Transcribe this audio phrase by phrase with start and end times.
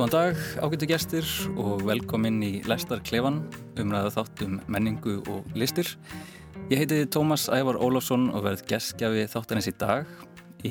[0.00, 1.26] Góðan dag, ágættu gestir
[1.60, 3.42] og velkomin í Læstar Klefan,
[3.76, 5.90] umræða þátt um menningu og listir.
[6.70, 10.08] Ég heiti Tómas Ævar Ólafsson og verð gestgjafi þáttanins í dag.
[10.64, 10.70] Í,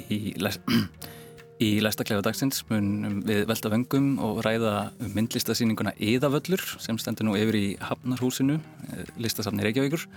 [1.61, 7.29] í Læstar Klefa dagsins mun við velta vöngum og ræða um myndlistasýninguna Íðavöllur sem stendur
[7.29, 8.57] nú yfir í Hafnarhúsinu,
[8.89, 10.07] eh, listasafni Reykjavíkur.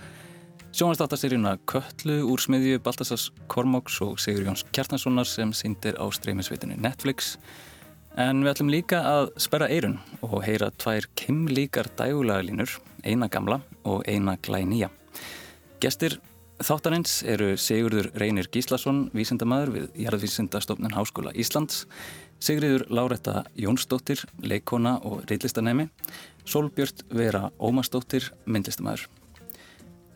[0.73, 7.35] Sjónastáttarseríuna Köllu úr smiðju Baltasars Kormáks og Sigur Jóns Kjartanssonar sem síndir á streymisveitinu Netflix.
[8.13, 12.69] En við ætlum líka að sperra eirun og heyra tvær kemlíkar dægulagalínur,
[13.01, 13.57] eina gamla
[13.89, 14.91] og eina glænýja.
[15.81, 16.19] Gestir
[16.61, 21.87] þáttarins eru Sigurður Reynir Gíslason, vísindamæður við Jarðvísindastofnun Háskóla Íslands,
[22.37, 25.87] Sigriður Láretta Jónsdóttir, leikona og reillistanemi,
[26.45, 29.07] Solbjörn Vera Ómarsdóttir, myndlistamæður.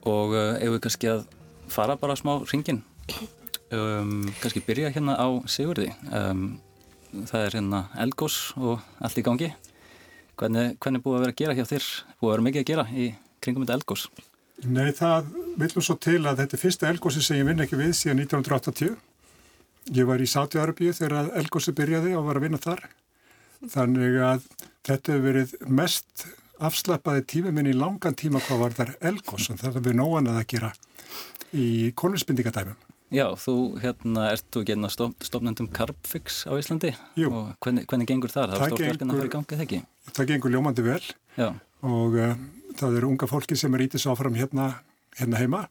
[0.06, 1.26] Og ef við kannski að
[1.72, 2.84] fara bara smá ringin,
[3.73, 5.89] um, kannski byrja hérna á Sigurði.
[6.14, 6.59] Um,
[7.13, 9.52] það er hérna elgós og allt í gangi.
[10.38, 11.86] Hvernig, hvernig búið að vera að gera hjá þér?
[12.22, 13.08] Búið að vera mikið að gera í
[13.41, 14.08] kringum þetta elgós
[14.66, 15.27] Nei, það
[15.61, 18.95] viljum svo til að þetta er fyrsta elgósi sem ég vinn ekki við síðan 1980
[19.94, 22.81] ég var í Sátiarabíu þegar elgósi byrjaði og var að vinna þar.
[23.69, 24.47] Þannig að
[24.88, 26.25] þetta hefur verið mest
[26.58, 30.31] afslappaði tíma minn í langan tíma hvað var þar elgós og það er við nógan
[30.33, 30.73] að gera
[31.53, 37.30] í konusbindingadæmum Já, þú hérna ert þú genna stof, stofnendum Carbfix á Íslandi Jú.
[37.31, 38.52] og hvernig, hvernig gengur það?
[38.52, 39.80] Það er stort verkefni að fara í gangið ekki?
[40.11, 40.99] Það gengur ljómandi vel
[41.38, 41.47] Já.
[41.88, 42.33] og uh,
[42.75, 44.66] það eru unga fólki sem er ítið svo áfram hérna,
[45.16, 45.61] hérna heima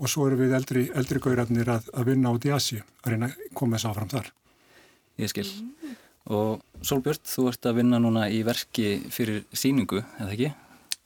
[0.00, 3.28] og svo eru við eldri, eldri gaurarnir að, að vinna út í Asju að reyna
[3.28, 4.30] að koma þess áfram þar.
[5.20, 5.48] Ég skil.
[6.32, 10.48] Og Solbjörn, þú ert að vinna núna í verki fyrir síningu, eða ekki?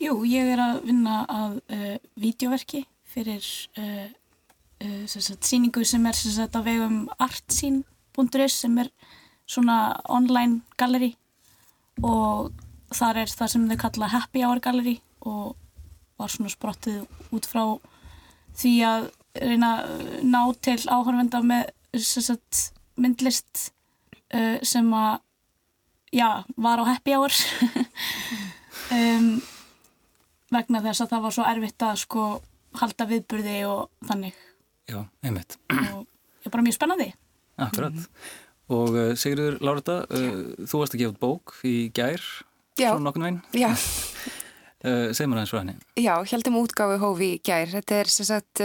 [0.05, 3.43] Jú, ég er að vinna að uh, vídeoverki fyrir
[3.81, 4.07] uh,
[5.07, 8.91] sagt, síningu sem er sagt, á vegum artsín.is sem er
[9.47, 11.15] svona online galleri
[12.03, 12.53] og
[12.95, 15.55] þar er það sem þau kalla happy hour galleri og
[16.17, 17.05] var svona sprottið
[17.35, 17.63] út frá
[18.57, 23.71] því að reyna að ná til áhörvenda með sagt, myndlist
[24.33, 25.21] uh, sem að
[26.17, 27.33] já, var á happy hour.
[28.87, 29.41] Um,
[30.55, 32.25] vegna þess að það var svo erfitt að sko
[32.79, 34.37] halda viðburði og þannig
[34.87, 35.57] Já, einmitt.
[35.71, 37.13] og ég er bara mjög spennandi.
[37.57, 37.93] Akkurat.
[37.93, 38.43] Mm -hmm.
[38.67, 42.23] Og uh, Sigurður Lárata, uh, þú varst að gefa bók í gær,
[42.75, 42.91] Já.
[42.91, 43.39] svona nokkurnu einn.
[43.55, 43.71] Já.
[44.87, 45.77] uh, Segð mér aðeins frá henni.
[46.03, 47.71] Já, heldum útgáfi hófi í gær.
[47.71, 48.63] Þetta er sem sagt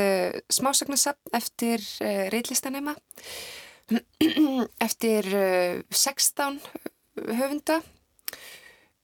[0.49, 1.85] smásagnarsapn eftir
[2.33, 2.95] reillistanema,
[4.87, 6.61] eftir uh, 16
[7.37, 7.81] höfunda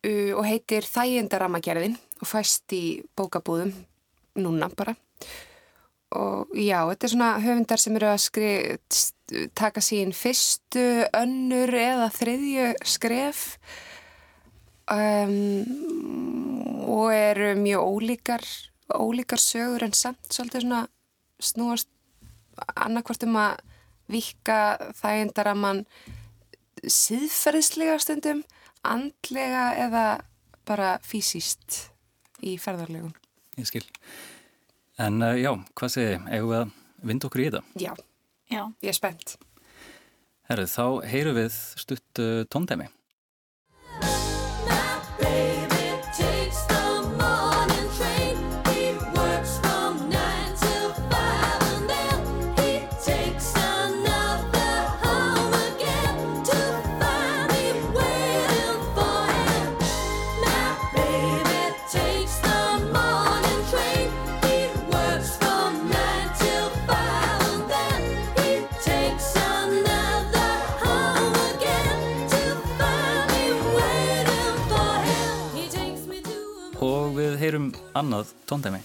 [0.08, 3.74] og heitir Þægindaramagerðin og fæst í bókabúðum
[4.40, 4.94] núna bara.
[6.16, 8.52] Og já, þetta er svona höfundar sem eru að skri,
[9.60, 13.42] taka sín fyrstu, önnur eða þriðju skref
[14.88, 15.66] um,
[16.88, 18.46] og eru mjög ólíkar,
[18.96, 20.86] ólíkar sögur en samt svolítið svona
[21.44, 21.92] snúast
[22.80, 23.60] annarkvort um að
[24.08, 24.62] vika
[25.02, 25.84] þægindar að mann
[26.88, 28.46] síðferðislega stundum,
[28.88, 30.08] andlega eða
[30.68, 31.90] bara fysiskt
[32.40, 33.12] í ferðarlegum.
[33.60, 33.84] Ég skil.
[34.98, 36.30] En uh, já, hvað segir þið?
[36.38, 36.72] Egu við að
[37.10, 37.64] vinda okkur í þetta?
[37.84, 37.92] Já,
[38.50, 38.62] Já.
[38.82, 39.36] ég er spennt.
[40.48, 42.88] Herru, þá heyru við stutt uh, tóndæmi.
[78.02, 78.82] Annað tóndæmi.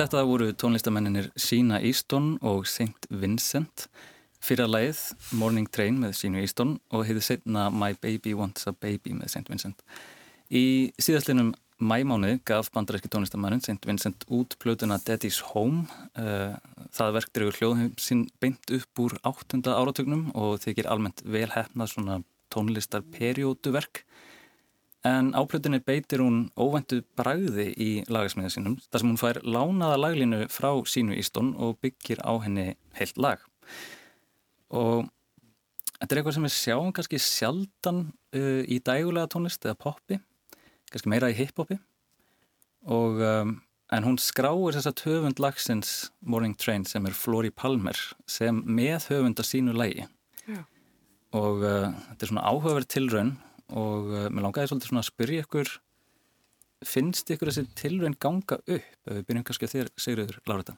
[0.00, 3.04] Þetta voru tónlistamenninir Sína Easton og St.
[3.12, 3.82] Vincent.
[4.40, 5.02] Fyrra lagið
[5.36, 9.44] Morning Train með Sínu Easton og heiði setna My Baby Wants a Baby með St.
[9.52, 9.84] Vincent.
[10.48, 11.50] Í síðastlinum
[11.84, 13.76] mæmánuði gaf bandaræski tónlistamærin St.
[13.84, 15.84] Vincent út plötuna Daddy's Home.
[16.16, 16.56] Eh,
[16.96, 21.92] Það verk drefur hljóðum sín beint upp úr áttunda áratögnum og þykir almennt vel hefnað
[21.92, 24.06] svona tónlistar perióduverk.
[25.06, 30.00] En á plötunni beitir hún óvendu bragði í lagasmiða sínum þar sem hún fær lánaða
[30.00, 33.40] laglinu frá sínu Ístón og byggir á henni heilt lag.
[34.70, 35.08] Og
[35.96, 38.02] þetta er eitthvað sem við sjáum kannski sjaldan
[38.36, 40.20] uh, í dægulega tónlist eða poppi,
[40.92, 41.80] kannski meira í hiphopi
[42.88, 43.58] og um,
[43.92, 47.98] en hún skráir þess að höfund lagsins Morning Train sem er Flori Palmer
[48.30, 50.06] sem með höfund að sínu lægi
[50.46, 50.62] Já.
[51.36, 53.34] og uh, þetta er svona áhugaverð tilraun
[53.70, 55.72] og uh, mér langaði svolítið svona að spyrja ykkur
[56.90, 60.76] finnst ykkur þessi tilraun ganga upp ef við byrjum kannski að þér Sigriður Lárata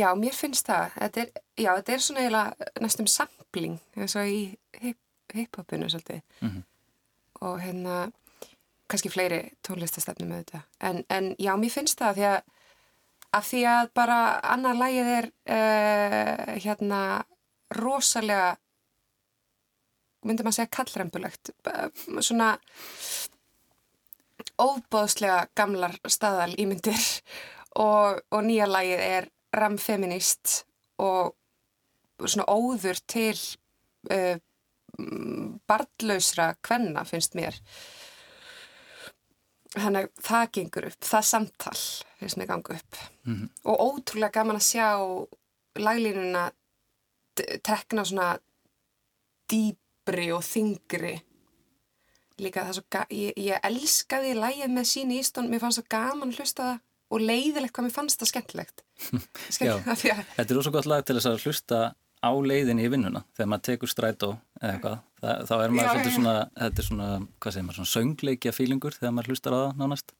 [0.00, 0.94] Já, mér finnst það.
[0.96, 4.40] Þetta er, já, þetta er svona eiginlega næstum sampling eins og í
[4.82, 4.98] hip,
[5.34, 6.22] hip-hopinu svolítið.
[6.40, 6.64] Mhm.
[7.46, 7.96] Og hérna,
[8.90, 10.62] kannski fleiri tónlistastefnum með þetta.
[10.88, 12.38] En, en já, mér finnst það því að
[13.36, 14.18] af því að bara
[14.54, 17.00] annar lagið er uh, hérna
[17.76, 18.54] rosalega
[20.26, 21.52] myndi maður segja kallrembulegt
[22.20, 22.54] svona
[24.60, 27.00] óbóðslega gamlar staðal ímyndir
[27.76, 30.62] og, og nýja lagið er ramfeminist
[31.02, 31.34] og
[32.24, 33.36] svona óður til
[34.12, 34.36] uh,
[35.68, 37.58] barnlausra kvenna finnst mér.
[39.76, 41.80] Þannig að það gengur upp það samtal
[42.16, 43.00] finnst mér ganga upp.
[43.26, 43.50] Mhm.
[43.64, 44.88] og ótrúlega gaman að sjá
[45.76, 46.50] laglínuna
[47.62, 48.36] tekna svona
[50.06, 51.16] dýbri og þingri
[52.42, 56.32] líka það er svo ég, ég elskaði lægið með síni ístun mér fannst svo gaman
[56.32, 58.82] að hlusta það og leiðilegt hvað mér fannst það skemmtilegt.
[59.86, 63.22] Að Þetta er rosa gott lag til þess að hlusta á leiðinni í vinnuna.
[63.36, 66.16] Þegar maður tekur strætó eða eitthvað, það, þá er maður Já, svolítið já, já.
[66.16, 67.08] svona, þetta er svona,
[67.38, 70.14] hvað segir maður, svona söngleikja fílingur þegar maður hlustar á það nánast.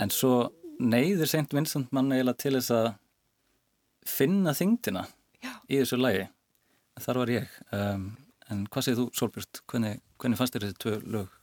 [0.00, 0.32] En svo
[0.78, 2.88] neyðir Saint Vincent mann eiginlega til þess að
[4.14, 5.04] finna þingdina
[5.42, 5.52] Já.
[5.66, 6.28] í þessu lagi.
[7.02, 8.06] Þar var ég um,
[8.50, 11.36] en hvað segir þú Solbjörn, hvernig, hvernig fannst þér þessi tvö lög?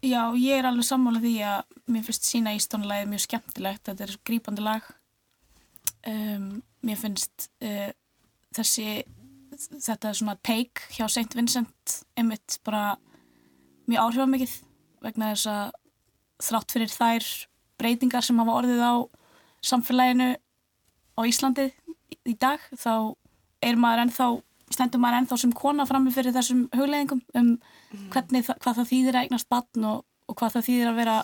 [0.00, 3.82] Já, ég er alveg sammála því að mér finnst sína ístónulegið mjög skemmtilegt.
[3.84, 4.86] Þetta er grípandi lag.
[6.08, 6.46] Um,
[6.86, 7.90] mér finnst uh,
[8.56, 9.02] þessi,
[9.76, 11.36] þetta svona take hjá St.
[11.36, 12.96] Vincent einmitt bara
[13.90, 14.56] mjög áhrifamikið
[15.04, 15.76] vegna þess að
[16.48, 17.28] þrátt fyrir þær
[17.80, 18.94] breytingar sem hafa orðið á
[19.64, 20.30] samfélaginu
[21.16, 21.68] á Íslandi
[22.24, 23.16] í dag þá
[23.64, 24.28] er maður ennþá,
[24.70, 27.50] stendur maður ennþá sem kona frammi fyrir þessum hugleðingum um
[28.12, 31.16] hvernig, það, hvað það þýðir að eignast batn og, og hvað það þýðir að vera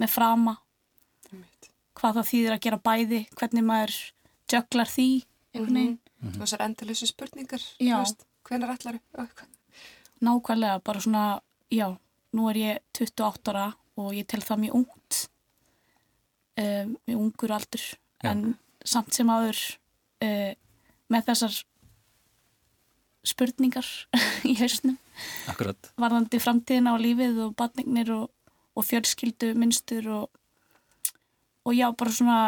[0.00, 0.54] með frama,
[1.94, 3.98] hvað það þýðir að gera bæði, hvernig maður
[4.54, 5.08] jöklar því
[5.54, 5.98] einhvern veginn.
[6.24, 7.98] og þessar endalösu spurningar Já.
[8.48, 8.98] hvenar allar
[10.24, 11.90] Nákvæmlega, bara svona, já,
[12.32, 13.66] nú er ég 28 ára
[14.00, 15.18] og ég tel það mjög ungt,
[16.62, 17.84] um, mjög ungur aldur,
[18.22, 18.30] Já.
[18.30, 18.54] en
[18.84, 19.60] samt sem áður
[20.24, 20.52] uh,
[21.12, 21.58] með þessar
[23.24, 23.86] spurningar
[24.50, 24.98] í hausnum,
[25.50, 28.30] Akkurat, varðandi framtíðina og lífið og batningnir og,
[28.74, 30.42] og fjölskyldu minnstur og,
[31.64, 32.40] og já, bara svona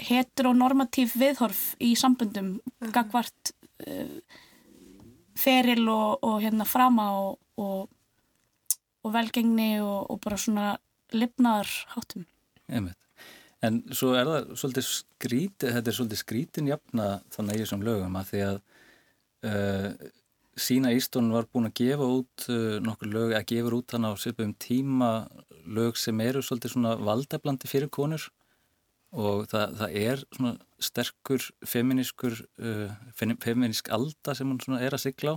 [0.00, 2.54] heteronormatív viðhorf í sambundum
[2.94, 3.52] gagvart
[3.84, 4.20] uh,
[5.40, 7.90] feril og, og hérna frama og, og,
[9.04, 10.70] og velgengni og, og bara svona
[11.16, 12.26] lifnaðar hátum.
[12.70, 12.96] einmitt.
[13.60, 18.14] En svo er það svolítið skrítið þetta er svolítið skrítin jafna þannig í þessum lögum
[18.16, 18.60] að því að
[20.60, 24.22] sína Ístón var búin að gefa út uh, nokkur lög, að gefa út þannig á
[24.22, 25.10] svipum tíma
[25.64, 28.26] lög sem eru svolítið svona valdeblandi fyrir konur.
[29.10, 34.94] Og það, það er svona sterkur feminískur uh, fem- feminísk alda sem hún svona er
[34.94, 35.36] að sigla á.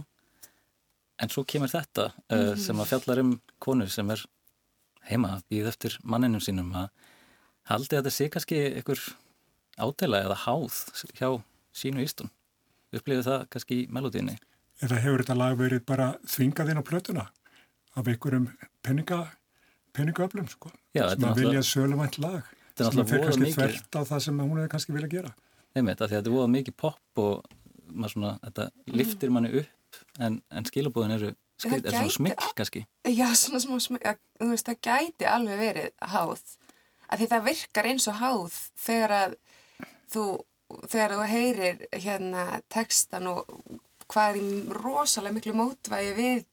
[1.24, 3.33] En svo kemur þetta uh, sem að fjallar um
[3.63, 4.22] konur sem er
[5.10, 6.69] heima að býða eftir manninum sínum.
[6.75, 6.89] Að
[7.72, 9.01] haldi að þetta sé kannski einhver
[9.81, 10.79] átela eða háð
[11.17, 11.29] hjá
[11.74, 12.29] sínu Ístón
[12.97, 14.38] upplifið það kannski í melodíinni
[14.83, 17.23] Eða hefur þetta lag verið bara þvingað inn á plötuna
[17.93, 18.47] af einhverjum
[18.83, 19.19] peninga,
[19.93, 20.71] peningaöflum, sko.
[20.95, 22.50] Já, þetta er sem að vilja söluvænt lag.
[22.73, 23.59] Þetta er sem að voða kannski mikið.
[23.59, 25.33] þvert á það sem hún hefði kannski vilja gera.
[25.73, 27.47] einmitt, af því að þetta er voða mikið popp og
[27.93, 28.65] maður svona, þetta
[28.97, 33.97] liftir manni upp en, en skilabóðin eru skil, er svona smikl kannski Já, svona smá
[34.01, 36.43] ja, þú veist, það gæti alveg verið háð.
[37.09, 39.35] Af því það virkar eins og háð þegar að
[40.13, 40.25] þú,
[40.89, 43.50] þegar þú heyrir hérna textan og
[44.12, 44.50] hvað er í
[44.84, 46.44] rosalega miklu mótvægi við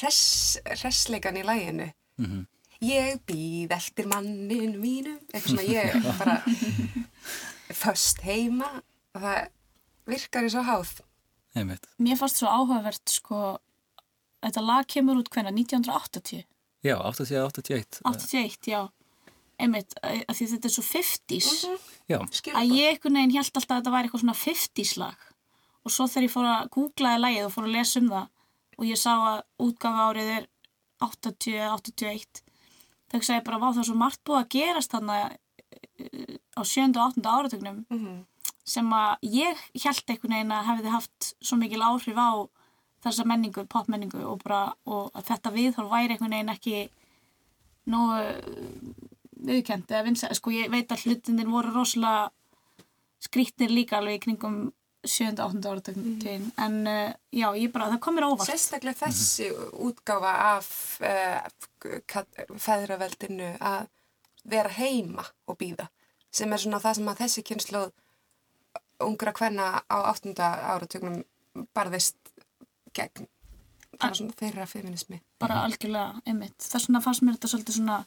[0.00, 1.90] hress, hressleikan í læginu.
[2.20, 2.46] mm
[2.80, 6.36] Ég býð eftir mannin mínu, eitthvað svona ég er bara
[7.76, 8.70] föst heima
[9.14, 9.50] og það
[10.08, 10.92] virkar eins og háð.
[11.54, 13.58] einmitt, Mér fannst svo áhugavert, sko,
[14.40, 16.46] þetta lag kemur út hvenna, 1980?
[16.80, 18.80] já, 80-81 81, já.
[19.60, 21.48] Einmitt, að því þetta er svo 50s.
[22.08, 25.26] já, að ég einhvern veginn held alltaf að þetta væri eitthvað svona 50s lag
[25.84, 28.26] og svo þegar ég fór að googlaði lagið og fór að lesa um það
[28.80, 30.46] og ég sá að útgafa árið er
[31.04, 32.42] 80-81
[33.10, 35.38] þá hugsa ég bara, vá það er svo margt búið að gerast þannig
[36.56, 36.96] á 7.
[36.96, 37.24] og 8.
[37.36, 38.24] áratögnum Mhm.
[38.64, 42.30] sem að ég held einhvern veginn að hefði haft svo mikil áhrif á
[43.02, 46.88] þessa menningu, popmenningu og, bara, og að þetta viðhorf væri einhvern veginn ekki
[47.88, 48.94] nógu
[49.46, 52.28] viðkend eða vinsa, sko ég veit að hlutinir voru rosalega
[53.20, 54.60] skrýtnir líka alveg í kringum
[55.04, 55.32] 7.
[55.40, 55.68] og 8.
[55.70, 59.48] áratögn en uh, já, ég bara, það komir óvart Sérstaklega þessi
[59.80, 60.68] útgáfa af
[61.00, 62.20] uh,
[62.60, 63.88] feðraveldinu að
[64.44, 65.88] vera heima og býða
[66.32, 67.90] sem er svona það sem að þessi kynnslóð
[69.00, 70.36] ungra kvenna á 8.
[70.44, 71.22] áratögnum
[71.76, 72.20] barðist
[72.96, 73.28] gegn
[73.96, 76.58] það var svona þeirra feminismi bara algjörlega einmitt.
[76.60, 77.98] Þess vegna fannst mér þetta svolítið svona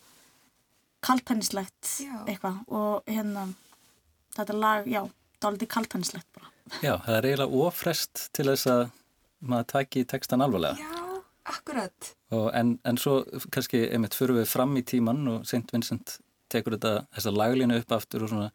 [1.03, 1.93] kaltænislegt
[2.23, 3.47] eitthvað og hérna
[4.37, 5.03] þetta lag, já,
[5.43, 6.51] dálítið kaltænislegt bara.
[6.81, 8.83] Já, það er eiginlega ofrest til þess að
[9.43, 10.79] maður taki textan alvarlega.
[10.79, 13.19] Já, akkurat Og en, en svo
[13.53, 15.67] kannski, einmitt, fyrir við fram í tíman og St.
[15.73, 16.17] Vincent
[16.53, 18.49] tekur þetta, þessa laglínu upp aftur og svona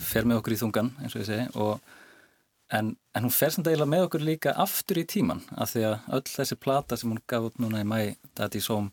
[0.00, 3.68] fer með okkur í þungan, eins og ég segi, og en, en hún fer samt
[3.70, 7.22] eiginlega með okkur líka aftur í tíman, af því að öll þessi plata sem hún
[7.30, 7.98] gaf út núna í mæ,
[8.34, 8.90] Daddy's Home,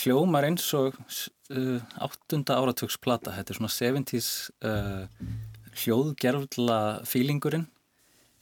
[0.00, 4.30] hljómar eins og uh, áttunda áratugsplata, þetta er svona 70s
[4.64, 5.04] uh,
[5.82, 7.68] hljóðgerfla fílingurinn,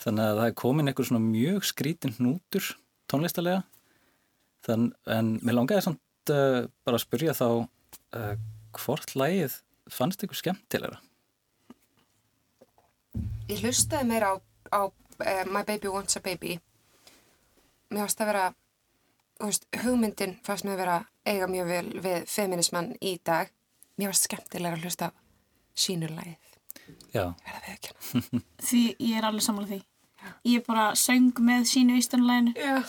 [0.03, 2.75] þannig að það er komin einhver svona mjög skrítin hnútur
[3.11, 3.65] tónlistarlega
[4.67, 8.35] Þann, en mér langaði samt uh, bara að spyrja þá uh,
[8.77, 9.57] hvort lægið
[9.91, 10.99] fannst ykkur skemmtilegra?
[13.49, 14.39] Ég hlustaði meira á,
[14.69, 16.59] á uh, My Baby Wants a Baby.
[17.91, 18.45] Mér fannst að vera
[19.87, 23.51] hugmyndin fannst mér að vera eiga mjög vel við feminismann í dag.
[23.99, 25.11] Mér fannst skemmtilega að hlusta
[27.15, 27.61] Já, hana
[28.67, 29.81] Því ég er alveg sammála því.
[30.51, 32.81] Ég bara söng með sínu ístanuleginu Já,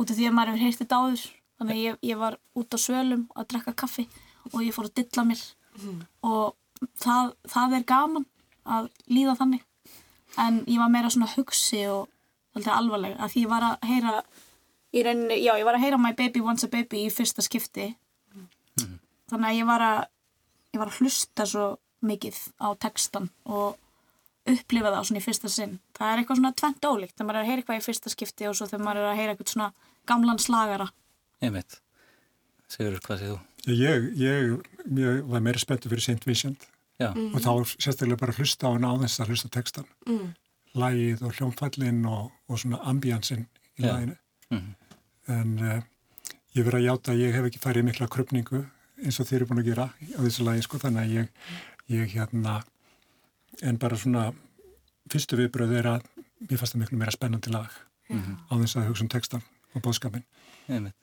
[0.00, 1.24] út af því að maður hefur heyrt þetta áður.
[1.58, 4.06] Þannig að ég, ég var út á svölum að drekka kaffi
[4.50, 5.42] og ég fór að dilla mér.
[6.26, 8.26] Og það, það er gaman
[8.64, 9.66] að líða þannig.
[10.40, 12.08] En ég var meira svona hugsi og
[12.56, 14.14] alvarleg að því ég var að heyra
[14.92, 17.92] í rauninni, já, ég var að heyra My Baby Wants a Baby í fyrsta skipti.
[19.32, 20.00] Þannig að ég var að,
[20.74, 21.68] ég var að hlusta svo
[22.04, 23.78] mikið á textan og
[24.50, 25.78] upplifa það svona í fyrsta sinn.
[25.96, 28.48] Það er eitthvað svona tvent ólíkt þegar maður er að heyra eitthvað í fyrsta skipti
[28.50, 29.68] og svo þegar maður er að heyra eitthvað svona
[30.10, 30.88] gamlan slagara.
[31.42, 31.78] einmitt.
[32.72, 33.38] Sigur, hvað segir þú?
[33.78, 34.52] Ég, ég,
[34.98, 36.26] ég var meira spenntu fyrir St.
[36.26, 36.66] Vincent
[36.98, 39.86] Já, og þá sérstaklega bara hlusta á hann á þess að hlusta textan.
[40.08, 40.32] Mm.
[40.82, 43.46] Lægið og hljónfallin og, og svona ambíansinn
[43.78, 43.92] í Já.
[43.94, 44.16] læginu.
[44.50, 44.74] Mhm.
[45.32, 45.80] En uh,
[46.56, 48.64] ég verið að játa að ég hef ekki farið mikla krupningu
[49.02, 51.30] eins og þeir eru búin að gera á þessu lægi sko þannig að ég,
[51.90, 52.58] ég hérna
[53.66, 54.30] en bara svona
[55.12, 56.10] fyrstu viðbröð er að
[56.48, 57.72] mér fannst það miklu meira spennandi lag
[58.12, 60.24] á þess að hugsa um textan og bóðskapin.
[60.68, 60.96] einmitt.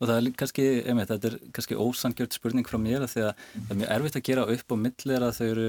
[0.00, 3.44] Og það er kannski, einmitt, þetta er kannski ósangjört spurning frá mér af því að
[3.52, 5.68] það er mjög erfitt að gera upp á millir að þau eru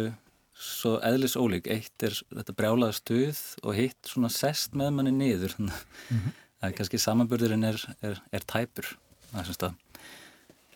[0.57, 1.67] svo eðlis ólík.
[1.69, 5.57] Eitt er þetta brjálaða stuð og hitt svona sest með manni niður.
[5.59, 8.89] Það er kannski samanburðurinn er, er, er tæpur
[9.33, 9.77] á þessum stað.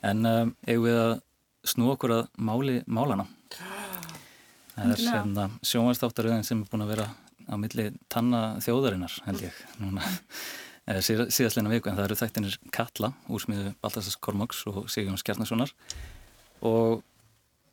[0.02, 1.12] En um, eigum við að
[1.72, 3.26] snú okkur að máli málana.
[4.72, 5.34] Það er sem
[5.68, 7.06] sjónvastáttaröðin sem er búin að vera
[7.50, 10.02] á milli tanna þjóðarinnar, held ég, núna
[10.88, 15.74] eh, síð- síðastleina viku, en það eru þættinir Katla, úrsmiðu Baltasars Kormáks og Sigjón Skjarnasonar
[16.62, 17.02] og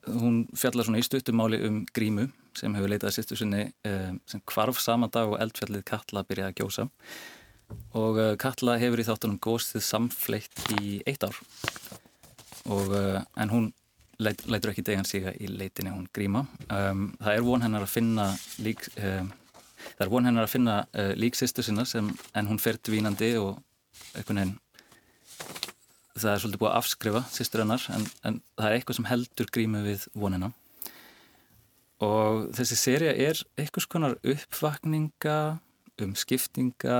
[0.09, 4.79] hún fjallar svona í stuttumáli um grímu sem hefur leitað sýstu sinni eh, sem kvarf
[4.81, 6.87] sama dag og eldfjallið Katla byrjaði að gjósa
[7.97, 11.37] og eh, Katla hefur í þáttunum góstið samfleitt í eitt ár
[12.69, 13.67] og, uh, en hún
[14.21, 16.43] leit, leitur ekki degan siga í leitinni hún gríma.
[16.69, 18.27] Um, það er von hennar að finna
[18.61, 19.31] lík, um,
[19.95, 23.57] það er von hennar að finna uh, líksistu sinna sem, en hún fer dvínandi og
[24.13, 24.57] einhvern veginn
[26.19, 29.51] það er svolítið búið að afskrifa sýstur hennar en, en það er eitthvað sem heldur
[29.55, 30.51] grímu við vonina
[32.03, 35.39] og þessi seria er einhvers konar uppvakninga
[36.03, 36.99] um skiptinga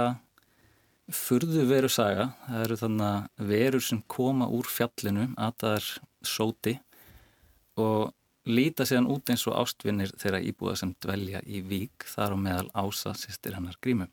[1.15, 2.29] furðu veru saga.
[2.47, 5.89] Það eru þannig að verur sem koma úr fjallinu að það er
[6.27, 6.75] sóti
[7.79, 8.13] og
[8.49, 12.69] líta síðan út eins og ástvinnir þeirra íbúða sem dvelja í vík þar á meðal
[12.73, 14.09] ása sýstir hennar grímu.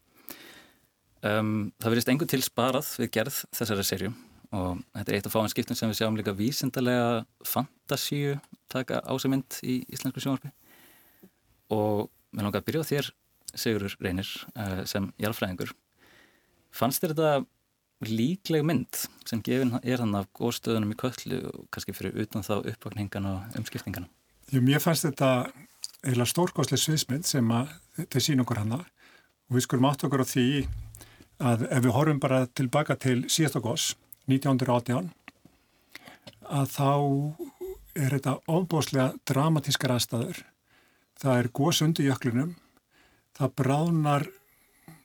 [1.25, 4.11] Um, það verðist engur til sparað við gerð þessari serju
[4.55, 8.37] og þetta er eitt af fáin skiptum sem við sjáum líka vísindarlega fantasíu
[8.71, 10.53] taka ásamind í íslensku sjónvarpi.
[11.75, 13.11] Og mér langar að byrja á þér
[13.57, 15.73] Sigurur Reynir uh, sem jarlfræðingur
[16.77, 21.97] fannst þér þetta líkleg mynd sem gefin er hann af góðstöðunum í köllu og kannski
[21.97, 24.11] fyrir utan þá uppvakningan og umskiptingana
[24.53, 25.49] Jú, mér fannst þetta
[26.05, 30.27] eiginlega stórkostlega sviðsmynd sem að þetta sín okkur hana og við skulum átt okkur á
[30.29, 30.49] því
[31.43, 33.95] að ef við horfum bara tilbaka til síðasta gos
[34.29, 35.11] 1918
[36.47, 36.91] að þá
[37.97, 40.43] er þetta ofbóðslega dramatískar aðstæður.
[41.17, 42.53] Það er gos undir jöklinum,
[43.37, 44.27] það bráðnar,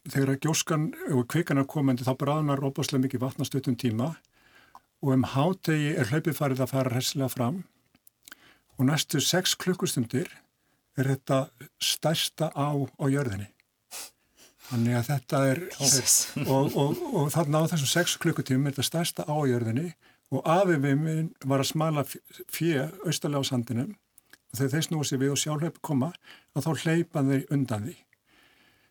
[0.10, 4.16] þegar gjóskan og kvikan er komandi þá bráðnar ofbóðslega mikið vatnastöttum tíma
[5.02, 7.64] og um hátegi er hlaupið farið að fara hressilega fram
[8.78, 10.30] og næstu sex klukkustundir
[10.98, 11.44] er þetta
[11.82, 13.48] stærsta á á jörðinni.
[14.72, 15.62] Þannig að þetta er,
[16.48, 19.92] og, og, og þarna á þessum sex klukkutímum er þetta stærsta á jörðinni
[20.32, 23.92] og afið við minn var að smala fjö austalega á sandinum
[24.52, 26.12] og þegar þeir snúið sér við og sjálfhaupp koma
[26.56, 27.98] og þá hleypa þeir undan því.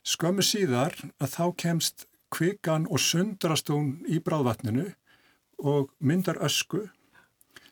[0.07, 4.87] Skömmu síðar að þá kemst kvikan og sundrast hún í bráðvatninu
[5.67, 6.87] og myndar ösku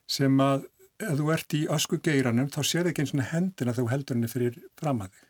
[0.09, 0.67] sem að
[0.99, 4.31] ef þú ert í ösku geiranum þá sér ekki eins og hendina þú heldur henni
[4.31, 5.25] fyrir fram að þig.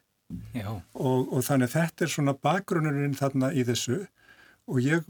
[0.94, 4.02] Og, og þannig þetta er svona bakgrunnurinn þarna í þessu
[4.68, 5.06] og ég,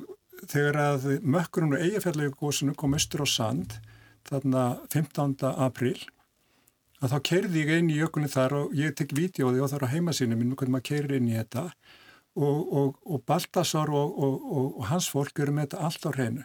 [0.46, 3.78] þegar að mökkurinn og eigafjallegu gósinu kom austur á sand
[4.28, 5.34] þarna 15.
[5.56, 5.98] apríl
[6.98, 9.92] að þá keirði ég inn í jökulni þar og ég tek vídjóði og þar á
[9.94, 11.68] heimasínu minn hvernig maður keirir inn í þetta.
[12.38, 16.44] Og, og, og Baltasar og, og hans fólk eru með þetta allt á hreinu.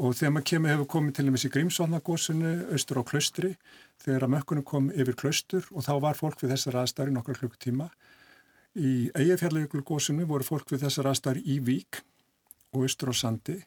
[0.00, 3.50] Og þegar maður kemur, hefur komið til dæmis í Grímsvallnagósinu austur á klaustri
[4.00, 7.90] þegar að mökkunum kom yfir klaustur og þá var fólk við þessar aðstæri nokkra klukkutíma.
[8.80, 12.02] Í Eyjafjallajökulgósinu voru fólk við þessar aðstæri í Vík
[12.72, 13.58] og austur á Sandi.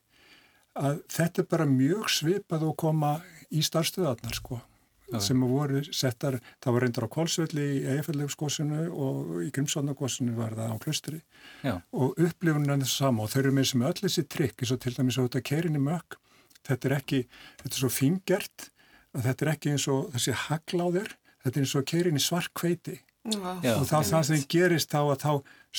[0.74, 3.18] Að þetta er bara mjög svipað að koma
[3.54, 4.64] í starfstöðarnar sko
[5.12, 5.20] Já.
[5.20, 10.72] sem voru settar, það var reyndar á Kolsvelli í Eyjafjallajökulgósinu og í Grímsvallnagósinu var það
[10.74, 11.20] á klaustri
[11.62, 14.74] já, og upplifunin er þess sama og þau eru með sem öll þessi trikk eins
[14.74, 16.18] og til dæmis á þetta keirin í mökk
[16.64, 17.20] þetta er ekki,
[17.62, 18.70] þetta er svo fingert
[19.14, 22.54] að þetta er ekki eins og þessi hagláður, þetta er eins og keirin í svart
[22.58, 23.78] kveiti Já.
[23.78, 25.34] og þá það sem gerist þá að þá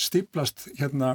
[0.04, 1.10] stiplast hérna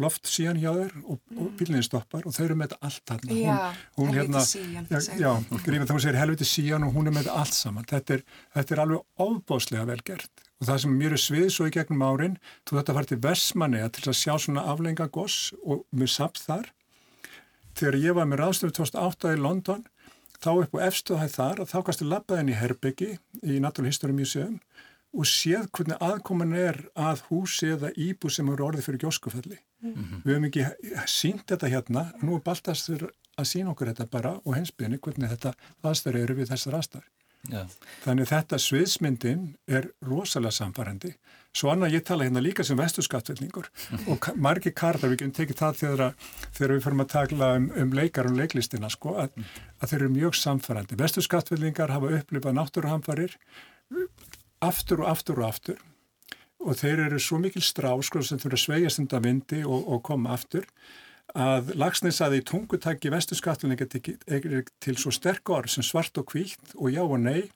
[0.00, 3.36] loft síðan hjá þér og, og bílinni stoppar og þau eru með allt þarna.
[3.38, 3.58] Já,
[3.98, 5.30] hún, helvíti hérna, sían, já, já,
[5.66, 7.86] grífið þá hún segir helviti síðan og hún er með allt saman.
[7.90, 8.24] Þetta er,
[8.56, 10.44] þetta er alveg ofbáslega vel gert.
[10.60, 13.82] Og það sem mér er svið svo í gegnum árin þú þetta fara til Vestmanni
[13.94, 16.70] til að sjá svona aflenga goss og mér samt þar.
[17.74, 19.84] Þegar ég var með ráðstöfu 2008 í London
[20.44, 23.10] þá upp á efstuðhæð þar að þá kannski labbaði henni í Herbyggi
[23.42, 24.58] í Natural History Museum
[25.14, 29.02] og séð hvernig aðkoman er að húsi eða íbú sem eru orðið fyrir
[29.84, 30.22] gjóskufalli.
[30.24, 30.66] Við höfum ekki
[31.14, 35.54] sínt þetta hérna, nú er baltastur að sína okkur þetta bara og hensbyrni hvernig þetta
[35.84, 37.08] aðstæður eru við þessar aðstæður.
[37.50, 37.62] já,
[38.04, 41.10] Þannig þetta sviðsmyndin er rosalega samfærandi.
[41.54, 43.68] Svo annað ég tala hérna líka sem vesturskattvelningur
[44.10, 47.50] og ka- margir karlar, við getum tekið það þegar, að, þegar við fyrir að tala
[47.58, 49.36] um, um leikar og leiklistina, sko, að,
[49.78, 50.98] að þeir eru mjög samfærandi.
[50.98, 53.36] Vesturskattvelningar hafa upplifað náttúruhamfarir
[54.64, 55.78] aftur og aftur og aftur
[56.64, 60.02] og þeir eru svo mikil strá sko, sem þurfa að sveigast undan vindi og, og
[60.06, 60.66] koma aftur
[61.34, 66.74] að Lagsnes að í tungutaki vesturskattlinga er til svo sterk orð sem svart og hvítt
[66.76, 67.48] og já og nei,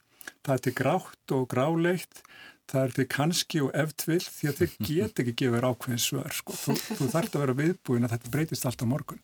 [0.43, 2.23] það er til grátt og gráleitt,
[2.69, 6.57] það er til kannski og eftvill því að þeir get ekki gefur ákveðin svör, sko.
[6.59, 9.23] þú, þú þarf að vera viðbúin að þetta breytist alltaf morgun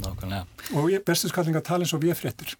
[0.00, 0.46] nákvæmlega.
[0.78, 2.56] og vesturskattlinga tala eins og við fréttir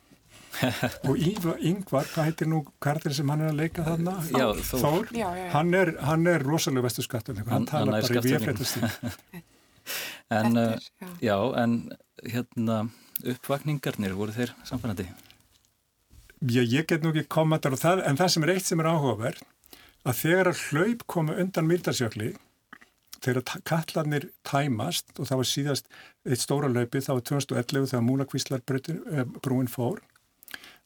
[1.08, 4.16] og Íva, Yngvar, hvað heitir nú kardir sem hann er að leika þarna?
[4.34, 5.08] Já, Þór.
[5.14, 5.50] Já, já, já.
[5.54, 8.58] Hann er, hann er rosalega vesturskattlinga, hann, Hann- hann tala nær bara í við skaftfellingum.
[8.58, 9.46] fréttastíð
[10.30, 11.08] En, uh, er, já.
[11.24, 11.72] já, en
[12.34, 12.76] hérna
[13.26, 15.06] uppvakningarnir, voru þeir samfænandi?
[16.50, 18.80] Já, ég get nú ekki koma þar og það, en það sem er eitt sem
[18.84, 19.40] er áhugaverð,
[20.08, 22.30] að þegar að hlaup komu undan Mýrdalsjökli,
[23.20, 25.90] þegar kallarnir tæmast og það var síðast
[26.24, 28.62] eitt stóra hlaupi, það var 2011 þegar Múlakvíslar
[29.44, 30.00] brúin fór,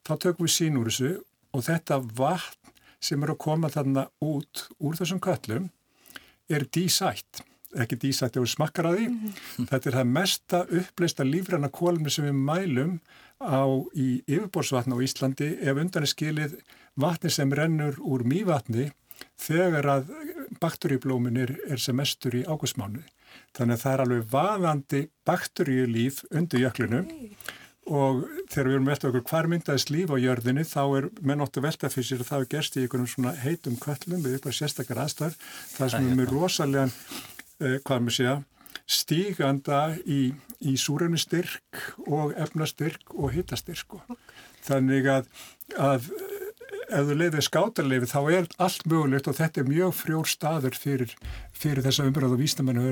[0.05, 1.11] þá tökum við sín úr þessu
[1.55, 2.73] og þetta vatn
[3.05, 5.69] sem er að koma þarna út úr þessum köllum
[6.49, 7.43] er dísætt.
[7.75, 9.07] Ekki dísætt ef við smakkar að því.
[9.67, 12.99] Þetta er það mesta uppleista lífræna kólumni sem við mælum
[13.43, 16.55] á í yfirborðsvatna á Íslandi ef undan er skilið
[16.95, 18.91] vatni sem rennur úr mývatni
[19.39, 20.13] þegar að
[20.61, 23.03] bakteríublómin er, sem mestur í águstmánu
[23.55, 27.09] þannig að það er alveg vaðandi bakteríulíf undir jöklunum
[27.85, 31.61] og þegar við erum veltað okkur hvar myndaðist líf á jörðinni þá er menn áttu
[31.61, 35.01] veltað fyrir sér að það er gerst í einhvernum svona heitum köllum við eitthvað sérstakar
[35.03, 35.37] aðstæður.
[35.75, 38.35] Það sem er með rosalegan eh, hvað maður segja
[38.85, 40.21] stíganda í,
[40.61, 44.01] í súrunistyrk og efnastyrk og hitastyrk sko.
[44.65, 45.29] þannig að,
[45.77, 46.09] að
[46.89, 51.15] ef þú leiðir skátarleifi þá er allt mögulegt og þetta er mjög frjór staður fyrir,
[51.55, 52.85] fyrir þessa umræðu og vísnamennu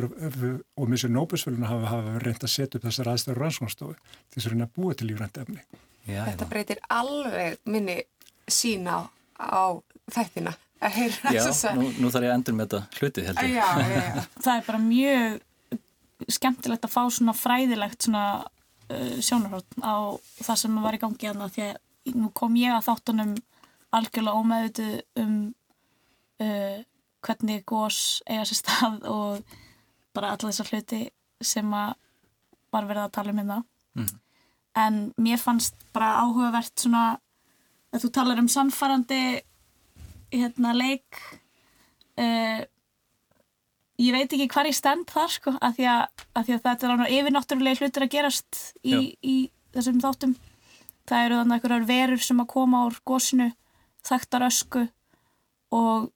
[0.78, 4.50] og með sér nóbusféluna hafa, hafa reynd að setja upp þessar aðstæður rannsóknstofu til þess
[4.50, 5.62] að reyna að búa til lífrænt efni.
[6.04, 6.52] Já, Þetta já.
[6.52, 7.98] breytir alveg minni
[8.52, 9.08] sín á,
[9.40, 9.64] á
[10.12, 11.76] þættina að heyra Já, þessa.
[11.78, 13.54] nú, nú þarf ég að endur með þetta hluti held ég.
[13.56, 14.26] Já, já, já.
[14.46, 19.96] það er bara mjög skemmtilegt að fá svona fræðilegt svona uh, sjónarhótt á
[20.44, 23.34] það sem var í gangi hérna því að nú kom ég að þáttunum
[23.94, 24.88] algjörlega ómeðutu
[25.22, 25.36] um
[26.42, 26.80] uh,
[27.24, 29.56] hvernig gós eiga sér stað og
[30.14, 31.04] bara alla þessar hluti
[31.44, 31.96] sem að
[32.74, 33.64] var verið að tala um hérna.
[33.94, 34.20] Mhm.
[34.76, 37.20] en mér fannst bara áhugavert svona
[37.94, 39.44] að þú talar um sannfærandi
[40.34, 41.20] hérna leik
[42.18, 42.66] uh,
[44.02, 46.88] ég veit ekki hvar ég stend þar sko, af því að, að, því að þetta
[46.88, 49.36] er alveg yfirnáttúrulega hlutir að gerast í, í
[49.76, 50.34] þessum þáttum.
[51.10, 53.50] Það eru þannig einhverjar verur sem að koma úr gósinu,
[54.08, 54.86] þekktar ösku
[55.74, 56.10] og,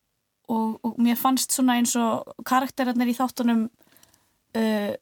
[0.51, 4.93] og, og mér fannst svona eins og karakterarnir í þáttunum uh,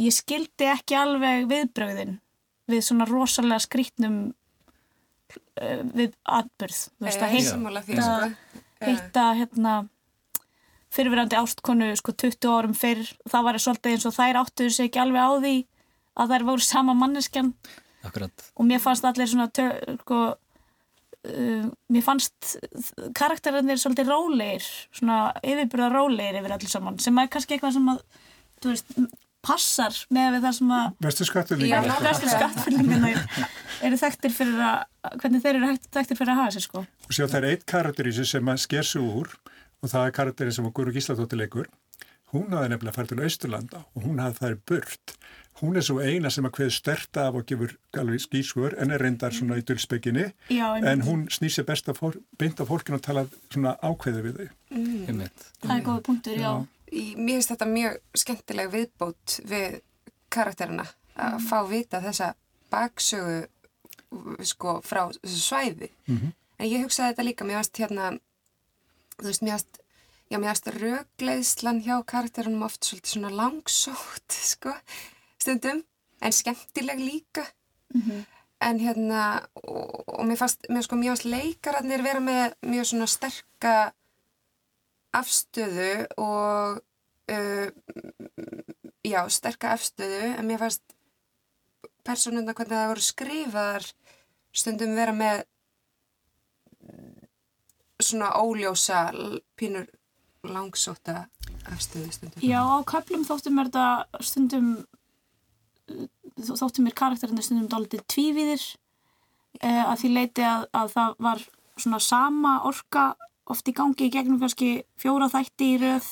[0.00, 2.18] ég skildi ekki alveg viðbrögðin
[2.70, 8.60] við svona rosalega skrítnum uh, við atbyrð veist, að hitta, sko.
[8.86, 9.76] hitta hérna
[10.92, 15.02] fyrirverandi ástkonu sko 20 árum fyrr það var svolítið eins og þær áttuðu sig ekki
[15.02, 15.54] alveg á því
[16.22, 17.52] að þær voru sama manneskjan
[18.02, 18.48] Akkurat.
[18.58, 19.68] og mér fannst allir svona tö,
[20.02, 20.18] sko,
[21.28, 22.54] uh, mér fannst
[23.18, 28.00] karakterarnir svolítið rólegir svona yfirbyrða rólegir yfir allir saman sem er kannski eitthvað sem að
[28.68, 28.96] veist,
[29.42, 33.14] passar með það sem að Vestu skattfylgningarna
[33.86, 37.24] eru þekktir fyrir að hvernig þeir eru þekktir fyrir að hafa sér sko Og sjá
[37.26, 39.32] það er eitt karakter í þessu sem að sker sig úr
[39.82, 41.70] og það er karakterin sem að Guru Gísladóttir leikur.
[42.32, 45.14] Hún hafði nefnilega farið til Austurlanda og hún hafði það burt.
[45.62, 49.02] Hún er svo eina sem að kveð stert af og gefur alveg skískur en er
[49.02, 50.24] reyndar svona í dulspekinni.
[50.50, 50.88] Já, einmitt.
[50.90, 54.40] en hún snýr sér best að fólk, beint af fólkinu og tala svona ákveði við
[54.40, 54.48] þau.
[54.74, 55.46] Einmitt.
[55.62, 56.52] það er góða punktur, já,
[56.92, 59.78] Í, mér finnst þetta mjög skemmtileg viðbót við
[60.32, 60.84] karakterina
[61.16, 62.32] að fá að vita þessa
[62.72, 63.38] baksögu
[64.44, 65.88] sko frá þessu svæði.
[66.58, 68.10] En ég hugsaði þetta líka, mér finnst hérna,
[69.16, 69.80] þú veist, mér finnst,
[70.28, 74.76] já, mér finnst rögleiðslan hjá karakterunum oft svolítið svona langsótt, sko,
[75.42, 75.82] stundum,
[76.22, 77.44] en skemmtileg líka.
[78.62, 83.74] En hérna, og, og mér fannst, mér sko, fannst leikararnir vera með mjög svona sterka
[85.12, 86.80] afstöðu og
[87.32, 87.68] uh,
[89.04, 90.96] já, sterka afstöðu en mér fannst
[92.06, 93.88] persónunda hvernig það voru skrifaðar
[94.52, 95.42] stundum vera með
[96.86, 97.28] mm,
[98.02, 99.04] svona óljósa
[99.58, 99.90] pínur
[100.42, 101.26] langsóta
[101.70, 102.42] afstöðu stundum.
[102.42, 104.72] já, á köflum þóttum er þetta stundum
[106.42, 108.64] þó- þóttum mér karakterinu stundum dálítið tvívíðir
[109.62, 111.44] uh, að því leiti að, að það var
[111.76, 113.06] svona sama orka
[113.52, 116.06] oft í gangi í gegnum kannski fjóra þætti í röð.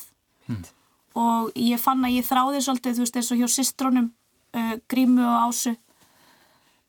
[1.21, 4.09] Og ég fann að ég þráði svolítið þú veist eins og hjá systrónum
[4.55, 5.73] uh, Grímu og Ásu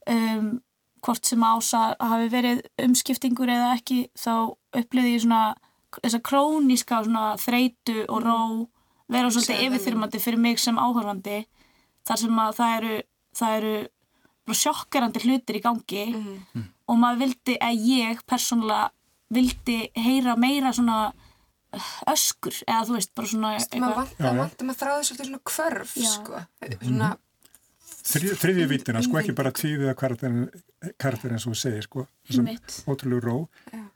[0.10, 0.52] um,
[1.02, 4.34] hvort sem Ása hafi verið umskiptingur eða ekki þá
[4.78, 5.42] upplýði ég svona
[6.02, 8.38] þessa króníska svona þreitu og ró
[9.12, 11.42] vera svolítið yfirþyrmandi fyrir mig sem áhörfandi
[12.08, 12.96] þar sem að það eru
[13.42, 13.74] það eru
[14.48, 16.06] bara sjokkerandi hlutir í gangi
[16.90, 18.90] og maður vildi að ég persónulega
[19.32, 24.32] vildi heyra meira svona uh, öskur eða þú veist bara svona Maður eitthvað vant, já.
[24.68, 26.42] maður þráði svolítið svona kvörf, sko.
[26.82, 27.12] Svona,
[28.02, 30.46] Þrið, þriðju vítina, sko ekki bara tvíðið karakterin,
[31.02, 32.06] karakterin sem þú segir, sko.
[32.28, 32.48] Þessum
[32.90, 33.36] ótrúlegu ró.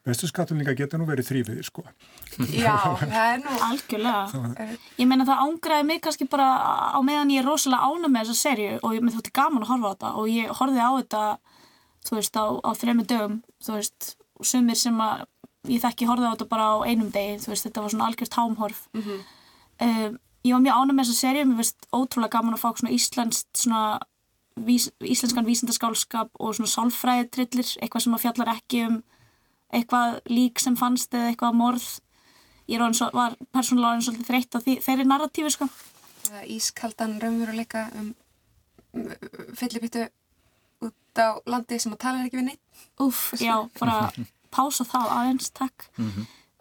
[0.06, 1.84] Vestu skattur líka geta nú verið þrýfið, sko.
[2.54, 4.68] já, það er nú, Algjörlega.
[5.02, 6.50] Ég meina það ángraði mig kannski bara
[6.94, 9.72] á meðan ég er rosalega ána með þessa serju og ég með þótti gaman að
[9.74, 11.24] horfa á þetta og ég horfði á þetta,
[12.06, 15.26] þú veist, á, á þremi dögum, þú veist, og sumir sem að
[15.74, 18.38] ég þekki horfði á þetta bara á einum degi, þú veist, þetta var svona algjört
[18.38, 18.86] hámhorf.
[19.82, 22.96] um, ég var mjög ána með þessa serju, mér veist ótrúlega gaman að fá svona
[22.96, 23.84] íslenskt svona
[24.68, 29.00] vís, íslenskan vísindaskálskap og svona sálfræðitrillir, eitthvað sem að fjallar ekki um
[29.76, 31.88] eitthvað lík sem fannst eða eitthvað morð
[32.70, 35.68] ég er orðin svo, var persónulega orðin svolítið þreytt á því, þeirri narratífi sko.
[36.50, 38.14] ískaldan raunveruleika um,
[38.96, 39.10] um
[39.58, 40.08] fyllipittu
[40.86, 42.64] út á landi sem að tala ekki við neitt.
[43.02, 44.10] Úff, já, bara
[44.56, 45.90] pása það aðeins, takk.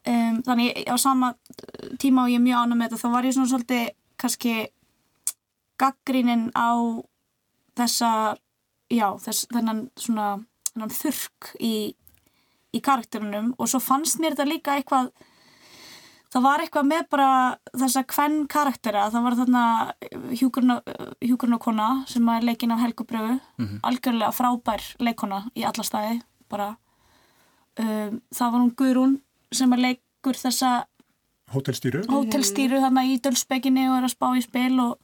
[0.04, 1.32] Um, þannig á sama
[2.00, 3.84] tíma og ég er mjög ánum með þetta, þá var ég svona svolítið
[4.20, 4.54] kannski
[5.80, 6.70] gaggrínin á
[7.78, 8.10] þessa,
[8.92, 10.26] já, þess, þennan svona,
[10.72, 11.74] þennan þurrk í,
[12.76, 15.08] í karakterinum og svo fannst mér þetta líka eitthvað
[16.34, 17.28] það var eitthvað með bara
[17.72, 19.64] þessa kvenn karaktera, það var þarna
[20.34, 23.36] hjúgrunarkona sem er leikinn af Helgu Brögu
[23.86, 26.18] algjörlega frábær leikona í alla staði
[26.50, 26.74] bara.
[27.74, 29.14] Um, það var hún Guðrún
[29.52, 30.84] sem er leikur þessa
[31.54, 32.04] Hótelstýru.
[32.08, 34.98] hótelstýru þarna í dölsbeginni og er að spá í spil og,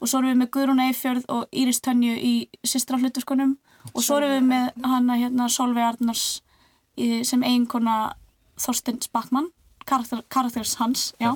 [0.00, 3.56] og svo erum við með Guðrún Eifjörð og Íris Tönju í systra hluturkonum
[3.94, 6.42] og svo erum við með hana hérna Solveig Arnars
[6.96, 8.14] sem eiginkona
[8.60, 9.50] Þorstein Spakman
[9.86, 11.32] karakter, karakters hans já.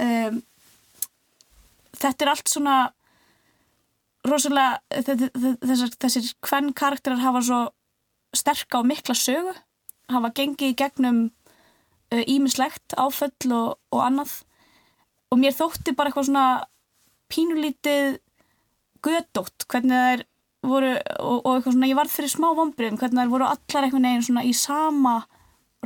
[0.00, 0.42] Um,
[2.00, 2.74] þetta er allt svona
[4.28, 7.60] rosalega þe- þe- þessar, þessir hvern karakterar hafa svo
[8.36, 9.54] sterka og mikla sögu
[10.12, 11.20] hafa gengið í gegnum
[12.10, 14.32] ímislegt áföll og, og annað.
[15.30, 16.46] Og mér þótti bara eitthvað svona
[17.30, 18.18] pínulítið
[19.04, 20.24] gödótt hvernig þær
[20.66, 24.08] voru og, og eitthvað svona, ég varð fyrir smá vombriðum hvernig þær voru allar einhvern
[24.08, 25.14] veginn svona í sama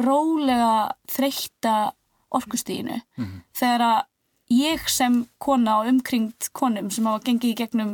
[0.01, 0.73] rólega
[1.13, 1.75] þreytta
[2.35, 2.99] orkustíðinu
[3.55, 4.01] þegar að
[4.55, 7.93] ég sem kona og umkringt konum sem hafa gengið í gegnum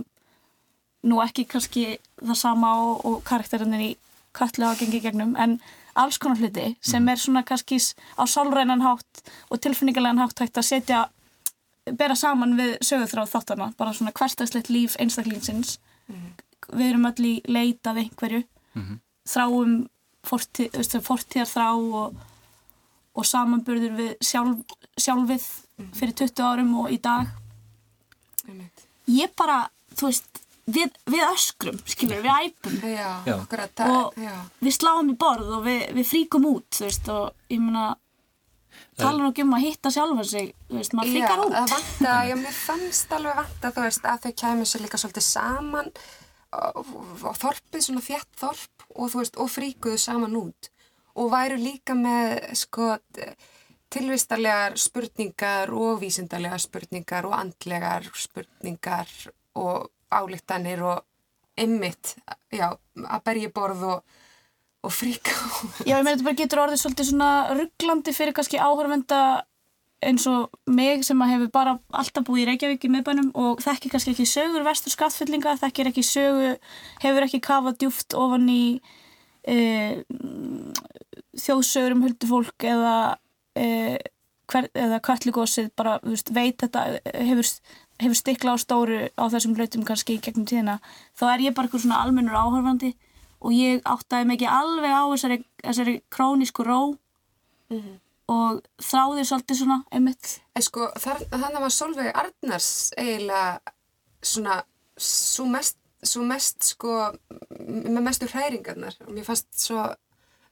[1.07, 1.85] nú ekki kannski
[2.21, 3.91] það sama og, og karakterinir í
[4.37, 5.59] kallu hafa gengið í gegnum en
[5.95, 7.79] alls konar hluti sem er svona kannski
[8.17, 11.05] á sálrænan hátt og tilfinningarlegan hátt hægt að setja
[11.99, 15.79] bera saman við sögurþráð þáttana bara svona hverstagslegt líf einstaklingsins.
[16.71, 18.43] Við erum öll í leitað einhverju.
[19.31, 19.89] Þráum
[20.27, 22.21] fortíð, þú veist, fortíðar þrá og,
[23.17, 25.47] og samanburður við sjálf, sjálfið
[25.97, 27.27] fyrir 20 árum og í dag.
[29.11, 29.65] Ég bara,
[29.97, 30.43] þú veist
[30.77, 32.77] við, við öskrum, skilur, við æpum.
[32.95, 34.35] Já, akkurat, það, Og- já.
[34.63, 37.89] við sláum í borð og við, við fríkum út þú veist, og ég meina
[39.01, 41.55] tala nú ekki um að hitta sjálfa sig þú veist, maður fríkar Já, út.
[41.57, 45.27] það vanta, já, mér fannst alveg vanta, þú veist, að þau kæmu sér líka svolítið
[45.27, 45.89] saman
[46.53, 46.91] og,
[47.25, 50.71] og þorpið, svona þjætt þorp og þú veist, og fríkuðu saman út.
[51.21, 52.93] Og væru líka með, sko,
[53.91, 59.09] tilvistarlegar spurningar og vísindarlegar spurningar og andlegar spurningar
[59.59, 61.05] og álíktanir og
[61.61, 62.17] ymmit,
[62.55, 62.73] já,
[63.05, 64.19] að berja borð og,
[64.87, 65.35] og fríka.
[65.85, 69.21] Já, ég meina þetta bara getur orðið svolítið svona rugglandi fyrir kannski áhörvenda
[70.01, 73.91] eins og mig sem að hefur bara alltaf búið í Reykjavík í miðbænum og þekki
[73.93, 76.55] kannski ekki sögur vestur skattfyllinga, þekkir ekki sögu,
[77.03, 78.63] hefur ekki kafað djúft ofan í
[79.45, 79.59] e,
[81.45, 82.95] þjóðsögur um huldufólk eða,
[83.61, 83.99] e,
[84.51, 86.87] hver, eða kvætligósið bara veist, veit þetta,
[87.21, 87.53] hefur,
[88.01, 90.79] hefur stikla á stóru á þessum hlutum kannski gegnum tíðina,
[91.19, 92.95] þá er ég bara eitthvað svona almennur áhörfandi
[93.41, 96.81] og ég áttaði mig ekki alveg á þessari, þessari krónísku ró
[98.31, 100.37] og þráði svolítið svona einmitt.
[100.61, 103.73] Sko, þar, þannig var Solveig Arnars eiginlega
[104.23, 104.61] svona
[105.01, 106.99] svo mest, svo mest sko,
[107.57, 108.99] með mestu hræringarnar.
[109.07, 109.87] Og mér fannst svo,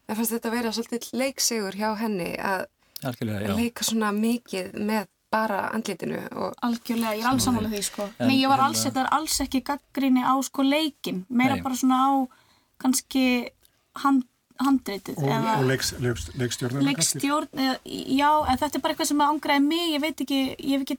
[0.08, 2.66] mér fannst þetta vera svolítið leiksigur hjá henni að
[3.04, 3.52] já.
[3.54, 8.08] leika svona mikið með bara andlitinu og algjörlega, ég er alls sammála því sko.
[8.18, 11.54] En Nei, ég var hérna- alls, þetta er alls ekki gaggrinni á sko leikin, meira
[11.56, 11.62] Nei.
[11.62, 12.12] bara svona á
[12.80, 13.24] kannski
[14.02, 14.24] hand,
[14.58, 19.84] handritið og, eða og leikstjórn eða, já, en þetta er bara eitthvað sem angraði mig.
[19.94, 20.98] Ég veit ekki, ég hef ekki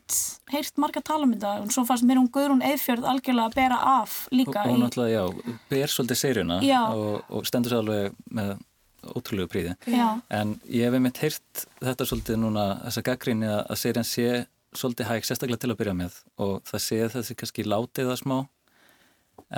[0.53, 3.81] heyrt marga tala um þetta, en svo fannst mér hún Guðrún Eðfjörð algjörlega að bera
[3.99, 6.81] af Og, líka og í, náttúrulega, já, ber svolítið seríuna Já.
[6.93, 8.57] og, og stendur sér alveg með
[9.15, 9.75] ótrúlegu príði.
[10.33, 14.29] En ég hef einmitt heyrt þetta svolítið núna, þessa gaggrinni að, að serían sé
[14.75, 18.37] svolítið hæg, sérstaklega til að byrja með og það sé þessi kannski látið það smá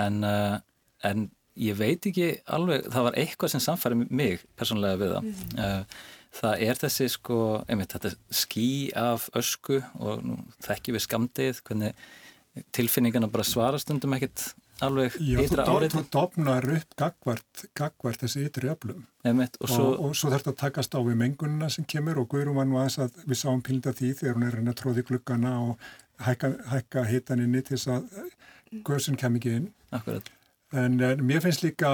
[0.00, 0.56] en, uh,
[1.04, 1.26] en
[1.60, 5.30] ég veit ekki alveg, það var eitthvað sem samfæri mig persónulega við það.
[5.58, 6.02] Uh,
[6.32, 12.06] það er þessi sko, einmitt þetta ský af ösku og nú þekki við skamdið, hvernig
[12.72, 14.50] tilfinningana bara svara stundum ekkit
[14.86, 19.06] alveg ytra árið þú dofnar upp gagvart, gagvart þessi ytri öflum.
[19.26, 19.86] Einmitt, og svo,
[20.18, 22.98] svo þarf þetta að takast á við mengunina sem kemur og Guðrún var nú aðeins
[23.04, 25.90] að við sáum pílda því þegar hún er að reyna að tróði gluggana og
[26.26, 29.68] hækka, hækka hitan inni til þess að göðsinn kem ekki inn.
[29.94, 30.32] Akkurat.
[30.72, 31.88] En, en mér finnst líka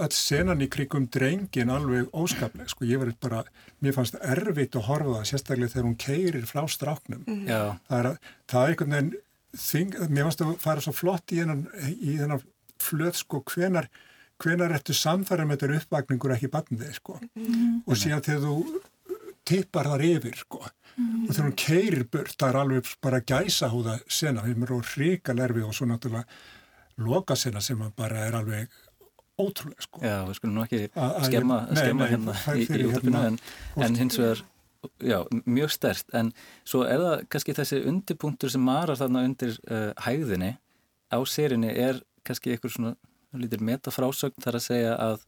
[0.00, 2.86] öll senan í krigum drengin alveg óskapleg sko.
[2.88, 3.42] Ég var bara,
[3.84, 7.26] mér fannst erfitt að horfa það sérstaklega þegar hún keirir frá stráknum.
[7.44, 9.12] Já, það er, að, það er einhvern veginn
[9.58, 12.42] þing, mér fannst að fara svo flott í þennan, í þennan
[12.82, 13.88] flöð sko hvenar,
[14.42, 17.18] hvenar ertu samfæra með þetta uppvakningur ekki barnið sko.
[17.86, 18.80] Og síðan þegar þú
[19.48, 20.62] tippar þar yfir sko.
[21.02, 25.34] Og þegar hún keirir burt það er alveg bara gæsa húða sena þeim eru ríka
[25.36, 26.26] lerfi og svo náttúrulega
[27.02, 28.80] loka sena sem bara er alveg
[29.40, 30.02] ótrúlega sko.
[30.04, 30.82] Já, við skulum nú ekki
[31.26, 31.60] skemma,
[32.10, 33.38] hérna það í, útöpinu hérna en,
[33.86, 34.42] en hins vegar,
[35.02, 36.32] já, mjög stert en
[36.64, 40.56] svo er það kannski þessi undirpunktur sem marar þarna undir uh, hægðinni
[41.12, 42.94] á serinni er kannski einhver svona
[43.36, 45.24] lítir metafrásögn þar að segja að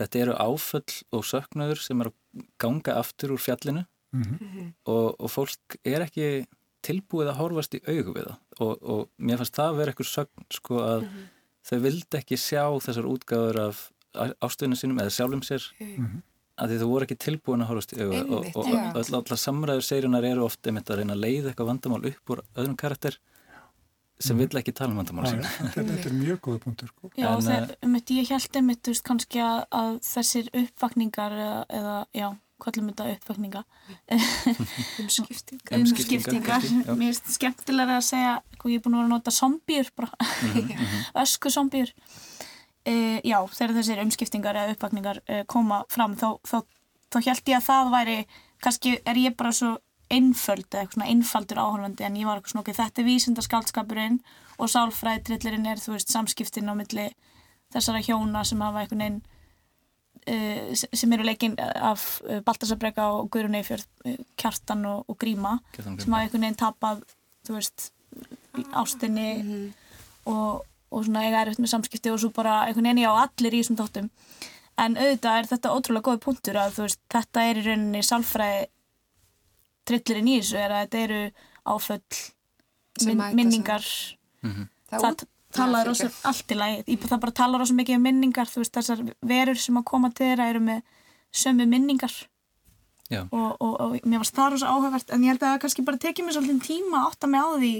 [0.00, 3.86] þetta eru áföll og söknuður sem er að ganga aftur úr fjallinu.
[4.10, 4.72] Mhm.
[4.90, 6.46] og, og fólk er ekki
[6.82, 8.38] tilbúið að horfast í augu við það.
[8.64, 11.04] Og, og mér fannst það að vera einhver sögn sko að
[11.68, 13.84] þau vildi ekki sjá þessar útgáður af
[14.42, 15.68] ástöðinu sínum eða sjálfum sér
[16.60, 18.80] að því þau voru ekki tilbúin að horfast í augu og, Einmitt, og já.
[19.00, 22.42] öll, allar samræður seirunar eru oft einmitt að reyna að leiða eitthvað vandamál upp úr
[22.54, 23.16] öðrum karakter
[24.20, 25.40] sem vill ekki tala um vandamál sín.
[25.72, 27.10] þetta, er mjög góða punktur sko.
[27.16, 31.60] Já, En, þeir, um, ég held einmitt, þú veist, kannski að, að þessir uppvakningar eða,
[31.80, 32.26] eða já,
[32.60, 33.62] kvöllum þetta uppvakninga.
[35.00, 35.62] Umskipting.
[35.78, 36.68] Umskiptingar, umskiptingar.
[36.92, 40.30] mér finnst skemmtilega að segja hvað ég er búin að vera að nota zombjur bara,
[41.24, 41.94] ösku zombjur
[42.88, 46.58] uh, já, þegar þessir umskiptingar eða uppvakningar uh, koma fram þá, þá,
[47.12, 48.18] þá held ég að það væri
[48.60, 49.76] kannski er ég bara svo
[50.10, 54.16] einföld eða eitthvað svona einfaldur áhörfandi en ég var eitthvað svona ok, þetta er vísindaskaldskapurinn
[54.60, 57.06] og sálfræðitrillirinn er þú veist samskiptin á milli
[57.70, 59.20] þessara hjóna sem hafa einhvern veginn
[60.26, 65.58] uh, sem eru leikinn af uh, Baltasabrega og Guðrun Eifjörð, uh, Kjartan og, og Gríma
[65.78, 67.04] sem hafa einhvern veginn tapað
[67.46, 67.90] þú veist,
[68.76, 69.30] ástinni
[70.28, 73.62] og, og svona eiga erfitt með samskipti og svo bara einhvern veginn já allir í
[73.62, 74.10] þessum þáttum.
[74.80, 78.62] En auðvitað er þetta ótrúlega góð punktur að þú veist, þetta er í rauninni sálfræði
[79.90, 81.20] trillirinn í þessu er að þetta eru
[81.74, 82.00] áföll
[83.00, 83.84] Sem min, minningar.
[84.42, 86.26] Það það út- talar rosa fyrirgefðu.
[86.30, 86.96] allt í lagi.
[87.06, 89.00] Það bara talar rosa mikið um minningar þú veist þessar
[89.32, 90.82] verur sem að koma til þeirra eru með
[91.32, 92.12] sömu minningar.
[93.10, 93.24] Já.
[93.34, 95.98] og, og, og mér varst það rosa áhugavert en ég held að það kannski bara
[95.98, 97.70] tekið mér svolítið tíma að átta mig á því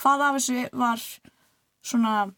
[0.00, 1.02] hvað af þessu var
[1.84, 2.32] svona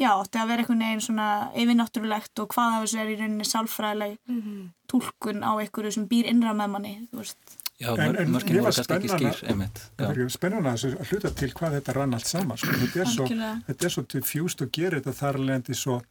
[0.00, 1.26] já, átti að vera einhvern veginn svona
[1.62, 4.70] yfirnáttúrulegt og hvað af þessu er í rauninni sálfræðileg Mhm.
[4.90, 8.62] túlkun á einhverju sem býr innra með manni þú veist Já, En- en mér voru
[8.62, 9.78] var kannski ekki skýr, einmitt.
[9.98, 10.22] Það Já.
[10.22, 12.56] er spennandi að að hluta til hvað þetta rann allt saman.
[12.56, 12.66] Sko.
[12.70, 13.26] Þetta, er svo,
[13.66, 16.02] þetta er svo diffjúst og gerir þetta þar lendi svo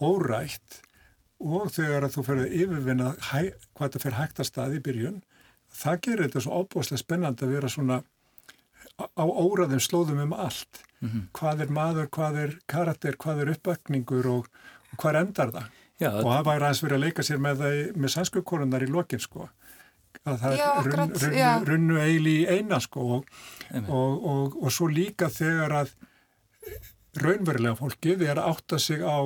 [0.00, 0.80] órætt
[1.40, 5.22] og þegar að þú ferði yfirvinna hæ, hvað þetta fer hægt að staði í byrjun,
[5.72, 8.02] það gerir þetta svo óbúslega spennandi að vera svona
[9.08, 10.82] á óraðum slóðum um allt.
[11.36, 14.50] Hvað er maður, hvað er karakter, hvað er uppökningur og,
[14.92, 15.70] og hvað endar það?
[16.00, 19.20] Já, og það væri aðeins verið að leika sér með, það, með sannskukorunar í lokin
[19.20, 19.48] sko
[20.28, 21.50] að það Já, er runn, akkurat, já.
[21.64, 23.28] runnu, runnu eili í eina sko og,
[23.86, 25.92] og, og, og svo líka þegar að
[27.20, 29.18] raunverulega fólkið er að átta sig á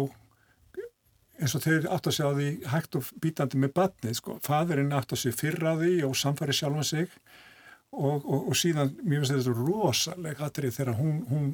[1.42, 5.18] eins og þeir átta sig á því hægt og bítandi með batnið sko, fadurinn átta
[5.18, 7.10] sig fyrr á því og samfæri sjálfan sig
[7.94, 11.46] og, og, og síðan, mér finnst þetta rosalega atrið þegar hún, hún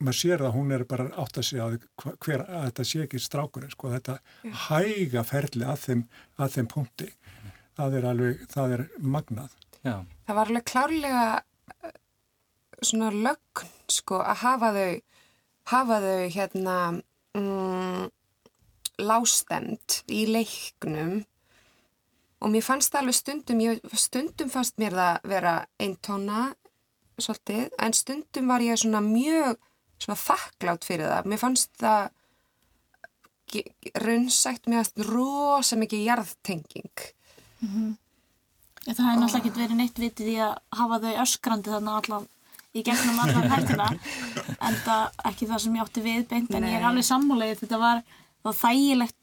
[0.00, 2.64] maður sér það að hún er bara að átta sig á því hva- hver að
[2.66, 4.18] þetta sé ekki strákurinn sko, þetta
[4.66, 6.02] hæga ferli að þeim,
[6.38, 7.08] að þeim punkti.
[7.76, 9.54] Það er alveg, það er magnað.
[9.86, 9.96] Já,
[10.26, 11.24] Það var alveg klárlega
[11.86, 11.96] eh,
[12.82, 14.94] svona lögn sko að hafa þau
[15.72, 16.76] hafa þau hérna
[17.36, 18.04] mm,
[19.06, 21.18] lástend í leiknum
[22.42, 26.42] og mér fannst það alveg stundum ég, stundum fannst mér það vera eintóna
[27.16, 29.56] svolítið, en stundum var ég svona mjög
[30.02, 31.28] svona þakklátt fyrir það.
[31.32, 32.10] Mér fannst það
[34.04, 37.04] raunsætt mér fannst rosa mikið jarðtenging.
[38.86, 42.26] Já, það hefði náttúrulega ekkert verið neitt vitið í að hafa þau öskrandi þarna allan
[42.76, 43.88] í gegnum allan hættina
[44.66, 46.88] en það ekki það sem ég átti við beint en ég er Nei.
[46.90, 48.02] alveg sammálegið þetta var
[48.60, 49.16] þægilegt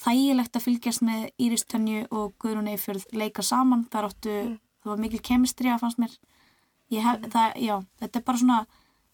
[0.00, 3.86] þægilegt að fylgjast með Íris Tönju og Guðrún Eifjörð leika saman.
[3.92, 4.36] Þar áttu,
[4.82, 6.14] það var mikil kemistri að fannst mér.
[6.90, 8.60] Ég hef, það, já, þetta er bara svona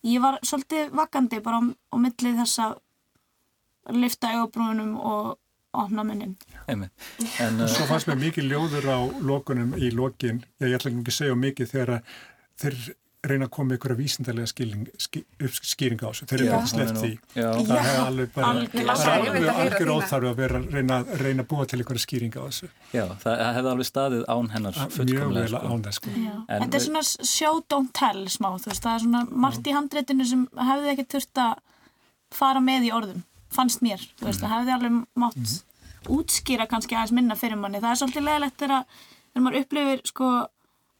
[0.07, 5.35] ég var svolítið vakandi bara á, á millið þess að lifta augabrúnum og
[5.77, 6.37] opna munnin.
[6.71, 11.19] En uh, Svo fannst mér mikið ljóður á lokunum í lokin, ég, ætla ekki að
[11.19, 12.15] segja of mikið þegar að
[12.63, 12.79] þeir
[13.31, 15.21] reyna að koma ykkur vísindarlega skýring, ský,
[15.63, 17.11] skýring á þessu, þeir eru bara sleppt því.
[17.37, 18.51] Það hefði alveg bara,
[18.95, 22.71] að algjör óþarf að vera að reyna, reyna að búa til ykkur skýring á þessu.
[22.93, 25.43] já, það hefði alveg staðið án hennar Mjög fullkomlega.
[25.43, 25.71] vel Sko.
[25.77, 26.11] án þess, sko.
[26.49, 30.47] En Þetta er svona show don't tell smá, það er svona margt í handreitinu sem
[30.57, 31.55] hefði ekki þurft að
[32.37, 33.23] fara með í orðum,
[33.55, 35.57] fannst mér, þú veist, það hefði alveg mátt
[36.07, 38.85] útskýra kannski aðeins minna fyrir manni, það er svolítið leðilegt þegar
[39.43, 40.29] maður upplifir sko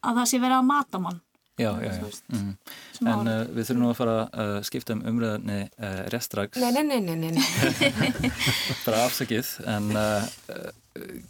[0.07, 1.21] að það sé verið að mata mann,
[1.57, 2.03] Já, já, já.
[2.05, 2.57] veist, Mm.
[3.07, 6.71] En uh, við þurfum nú að fara að uh, skipta um umröðinni uh, reststrax, Nei,
[6.73, 8.31] nei, nei, nei, nei, nei.
[8.87, 10.71] bara afsakið, en uh, uh,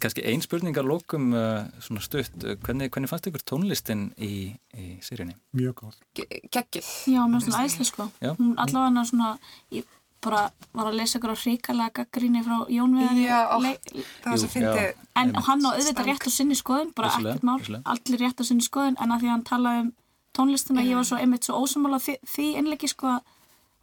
[0.03, 4.31] kannski ein spurningar lókum uh, svona stutt, hvernig, hvernig fannst ykkur tónlistin í,
[4.79, 5.35] í seríunni?
[5.59, 5.99] Mjög góð.
[6.15, 6.89] Gekkið.
[7.11, 8.31] Já, finnst svona æðislega sko, Já.
[8.39, 9.33] hún allavega svona,
[9.75, 9.87] ég
[10.23, 13.77] bara var að lesa ykkur á hrikalega gaggrinni frá Jón Viðari, Já, ó, le-
[14.23, 15.05] Það var svo fyndið.
[15.21, 18.65] En hann á auðvitað rétt á sinni skoðun, bara ekkert mál, allir rétt á sinni
[18.65, 19.93] skoðun, en að því að hann talaði um
[20.37, 23.33] tónlistina, ég var svo einmitt svo ósamála því, því innleiki sko að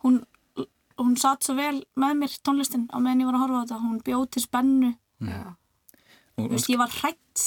[0.04, 0.20] hún,
[1.00, 3.82] hún satt svo vel með mér tónlistin á meðan ég var að horfa á þetta,
[3.84, 4.94] hún bjóð til spennu,
[5.24, 5.42] Já.
[6.34, 7.42] Þú veist, ég var hrætt,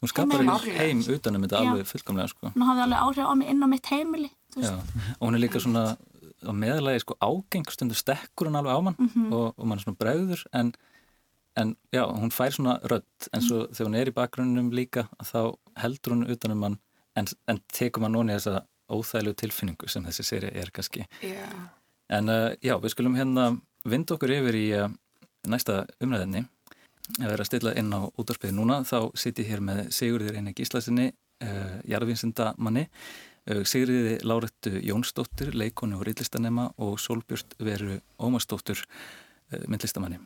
[0.00, 1.70] hún skapar ykkur heim utanum þetta Já.
[1.72, 2.52] alveg fullkomlega, sko.
[2.54, 5.96] hún hafði alveg áhrif á mig inn á mitt heimili, og hún er líka svona
[6.38, 9.32] á meðalagi sko ágeng stundu stekkur hún alveg á mann Mhm.
[9.32, 10.72] og, og mann er svona bregður en,
[11.58, 13.28] en já, hún fær svona rödd.
[13.34, 16.78] En svo þegar hún er í bakgrunnum líka þá heldur hún utanum mann
[17.18, 21.48] en, en tekur mann núni þessa óþæglu tilfinningu sem þessi séri er kannski Já.
[22.14, 23.50] en uh, já, við skulum hérna
[23.88, 24.88] vinda okkur yfir í uh,
[25.48, 26.46] næsta umræðinni
[27.16, 30.54] að vera að stilla inn á útvarpiði núna þá sitt ég hér með Sigurður Einar
[30.56, 31.08] Gíslasinni,
[31.44, 32.84] uh, jarðvinsindamanni,
[33.48, 40.20] uh, Sigurðiði Lárettu Jónsdóttir, leikonu og rillistanema og Solbjörn Veru Ómarsdóttir, uh, myndlistamanni.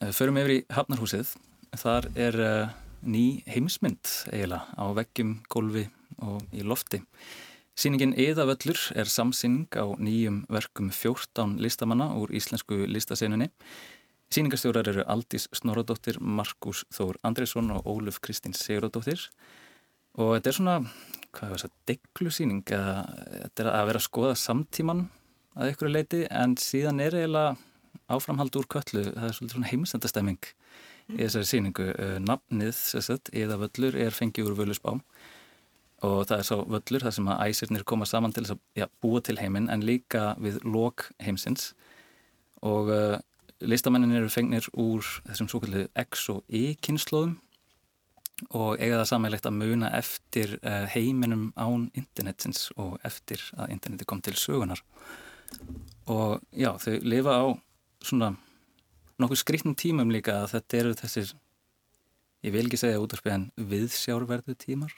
[0.00, 1.36] Uh, förum yfir í Hafnarhúsið,
[1.78, 2.42] þar er
[3.02, 5.84] ný heimsmynd eiginlega á veggjum, gólfi
[6.24, 7.02] og í lofti.
[7.78, 13.52] Sýningin Eðavöllur er samsýning á nýjum verkum 14 listamanna úr íslensku listaseinunni.
[14.34, 19.28] Sýningastjórar eru Aldís Snorradóttir, Markus Þór Andresson og Óluf Kristín Sigurðardóttir.
[20.18, 20.76] Og þetta er svona,
[21.38, 25.06] hvað er það, deglusýning, þetta er að vera að skoða samtíman
[25.54, 27.56] að ykkur leiti en síðan er eiginlega
[28.10, 30.52] áframhald úr köllu, það er svolítið svona heimsendastemming
[31.14, 31.88] í þessari sýningu.
[32.24, 35.02] Nafnið, sérstætt, Eðavöllur er fengið úr Völusbám
[36.06, 38.86] og það er svo völlur þar sem að æsirnir koma saman til þess að já,
[39.02, 41.72] búa til heiminn en líka við lok heimsins
[42.62, 43.18] og uh,
[43.58, 47.36] listamennin eru fengnir úr þessum svo kallið X og Y kynnslóðum
[48.54, 54.06] og eiga það sammeilegt að muna eftir uh, heiminum án internetsins og eftir að interneti
[54.06, 54.84] kom til sögunar
[56.06, 57.46] og já, þau lifa á
[58.06, 58.36] svona
[59.18, 61.34] nokkuð skrítnum tímum líka að þetta eru þessir
[62.46, 64.94] ég vil ekki segja útvarpið en viðsjárverðu tímar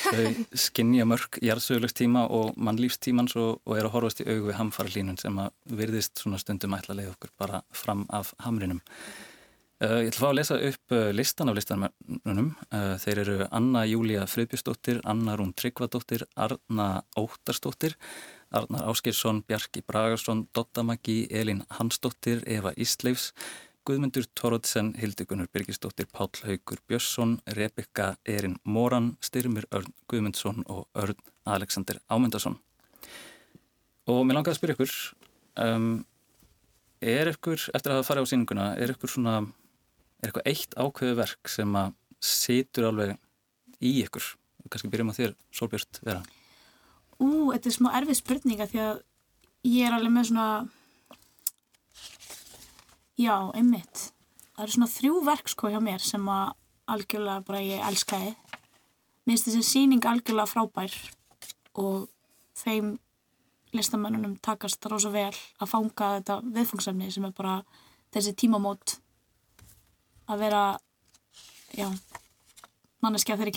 [0.00, 0.26] þau
[0.66, 4.94] skinnja mörg jarðsögulegs tíma og mannlífstímans og, og er að horfast í augu við hamfara
[4.94, 8.80] línun sem að virðist svona stundum ætla að leiða okkur bara fram af hamrinum.
[9.80, 12.50] Uh, ég ætla að fá að lesa upp uh, listan af listanunum.
[12.68, 17.96] Uh, þeir eru Anna Júlia Friðbjörnsdóttir, Anna Rún Tryggvadóttir, Arna Óttarsdóttir,
[18.50, 23.30] Arnar Áskilsson, Bjarki Bragarsson, Dotta Maggi, Elin Hansdóttir, Eva Ísleifs,
[23.86, 31.16] Guðmundur Tórótsen, Hildigunnur Birgisdóttir, Páll Haugur Björnsson, Rebecca Erin Moran, Styrmir Örn Guðmundsson og Örn
[31.46, 32.58] Alexander Ámyndarsson.
[34.10, 34.96] Og mér langaði að spyrja ykkur,
[35.64, 35.88] um,
[37.00, 39.36] er ykkur, eftir að hafa farið á síninguna, er ykkur svona,
[40.20, 43.16] er ykkur eitt ákveðu verk sem að situr alveg
[43.78, 44.34] í ykkur?
[44.68, 46.20] Kanski byrjum á þér, Solbjörn, vera.
[47.20, 49.02] Ú, þetta er smá erfið spurninga því að
[49.68, 50.50] ég er alveg með svona
[53.20, 54.06] Já, einmitt.
[54.54, 56.54] Það eru svona þrjú verk sko hjá mér sem að
[56.88, 58.30] algjörlega bara ég elskaði.
[59.28, 60.94] Mér finnst þessi síning algjörlega frábær
[61.80, 62.06] og
[62.56, 62.94] þeim
[63.76, 67.58] listamennunum takast rosa vel að fanga þetta viðfungsefni sem er bara
[68.14, 68.96] þessi tímamót
[70.30, 70.64] að vera,
[71.76, 71.90] já,
[73.04, 73.54] manneskja þeirra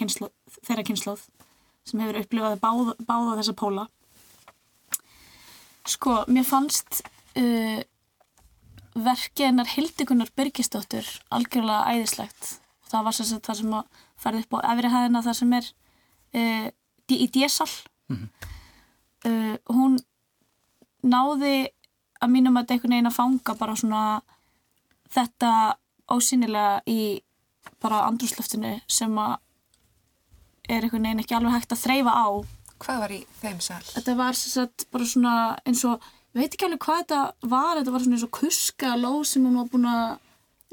[0.90, 1.26] kynnslóð,
[1.88, 3.88] sem hefur upplifað báða, báða þessa póla.
[5.90, 7.02] Sko, mér fannst
[7.36, 7.82] uh,
[8.94, 12.58] verkið hennar Hildigunar Birgisdóttur algjörlega æðislegt
[12.94, 15.70] það var sem það sem að ferði upp á efri hæðina það sem er
[16.40, 16.68] uh,
[17.14, 17.70] í désal
[18.10, 18.28] mm -hmm.
[19.30, 20.00] uh, hún
[21.02, 21.56] náði
[22.22, 24.04] að mínum að einhvern veginn að fanga bara svona
[25.10, 25.52] þetta
[26.08, 27.22] ósynilega í
[27.82, 29.40] bara andrúslöftinu sem að
[30.70, 32.28] er einhvern veginn ekki alveg hægt að þreyfa á
[32.84, 33.82] Hvað var í þeim sal?
[33.94, 35.34] Þetta var sem sagt bara svona
[35.64, 36.04] eins og
[36.34, 37.22] ég veit ekki alveg hvað þetta
[37.54, 40.08] var, þetta var svona eins og kuska lóð sem hún var búin að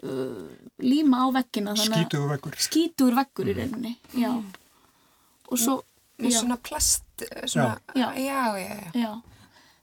[0.08, 0.48] uh,
[0.82, 1.76] líma á veggina.
[1.78, 2.58] Skítugur veggur.
[2.58, 4.32] Skítugur veggur í rauninni, já.
[5.50, 5.80] Og svo...
[6.20, 7.06] Með svona plast,
[7.48, 8.10] svona, já.
[8.20, 8.90] Já, já, já.
[9.06, 9.12] já.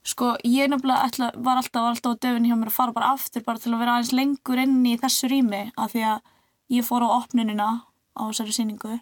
[0.06, 3.08] Sko, ég nefnilega ætla, var alltaf, var alltaf á döfinni hjá mér að fara bara
[3.16, 6.30] aftur bara til að vera aðeins lengur inn í þessu rými af því að
[6.76, 7.68] ég fór á opnunina
[8.14, 9.00] á þessari síningu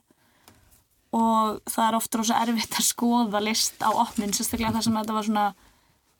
[1.16, 5.16] og það er ofta rosa erfitt að skoða list á opnin, sérstaklega þar sem þetta
[5.16, 5.46] var svona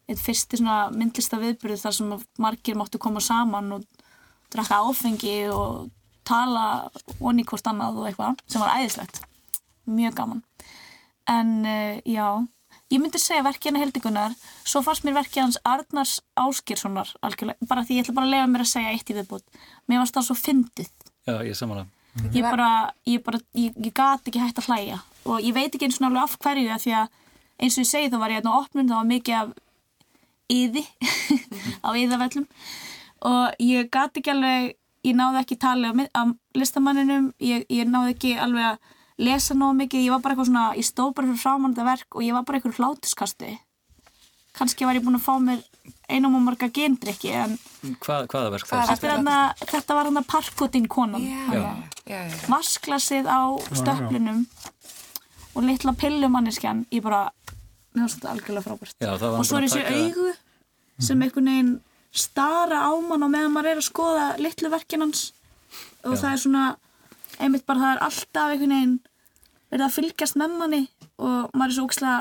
[0.07, 3.87] eitt fyrsti svona myndlista viðbyrð þar sem margir máttu koma saman og
[4.55, 5.89] drakka áfengi og
[6.27, 6.67] tala
[7.21, 9.23] onni hvort annað og eitthvað sem var æðislegt,
[9.91, 10.45] mjög gaman.
[11.31, 12.27] En uh, já
[12.95, 17.83] ég myndi segja verkið hennar heldingunar svo fannst mér verkið hans Arnars Áskirssonar algjörlega, bara
[17.83, 20.29] því ég ætla bara að lega mér að segja eitt í viðbútt, mér varst það
[20.31, 20.93] svo fyndið.
[21.27, 21.96] Já, ég samanlega
[22.33, 22.71] ég bara,
[23.05, 24.99] ég bara, ég, ég gati ekki hægt að hlæja.
[25.27, 27.15] Og ég veit ekki eins og náttúrulega af hverju að því að
[27.57, 29.55] eins og ég segi þá var ég hérna á opnun, það var mikið af
[30.53, 30.83] yði
[31.87, 32.47] á yðavellum
[33.27, 34.75] og ég gati ekki alveg,
[35.07, 36.23] ég náði ekki tala á
[36.55, 38.93] listamanninum, ég, ég náði ekki alveg að
[39.27, 42.19] lesa náðu mikið, ég var bara eitthvað svona, ég stóð bara fyrir framann þetta verk
[42.19, 43.55] og ég var bara eitthvað hlátuskasti
[44.57, 45.65] kannski var ég búin að fá mér
[46.11, 47.57] einum og marga gendrykki en
[48.03, 49.67] Hva, hvaða verk Hvað það er er?
[49.73, 51.73] Þetta var hann að parkotin konan já,
[52.07, 52.21] já.
[52.51, 54.45] vasklasið á stöflunum
[55.57, 57.27] og litla pillumanneskjan ég bara,
[57.97, 60.31] þetta algjörlega frábært og svo er þessi augu
[61.03, 61.75] sem einhvern veginn
[62.17, 65.31] stara á mann og meðan maður er að skoða litlu verkin hans
[66.05, 66.21] og Já.
[66.23, 66.65] það er svona
[67.43, 68.97] einmitt bara það er alltaf einhvern veginn
[69.73, 70.83] verið að fylgjast með manni
[71.19, 72.19] og maður er svo ókslega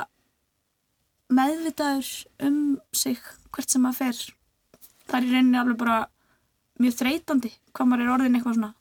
[1.35, 2.11] meðvitaður
[2.47, 2.59] um
[2.95, 3.21] sig
[3.55, 4.21] hvert sem maður fer
[5.05, 5.97] það er í rauninni alveg bara
[6.83, 8.73] mjög þreytandi hvað maður er orðin eitthvað svona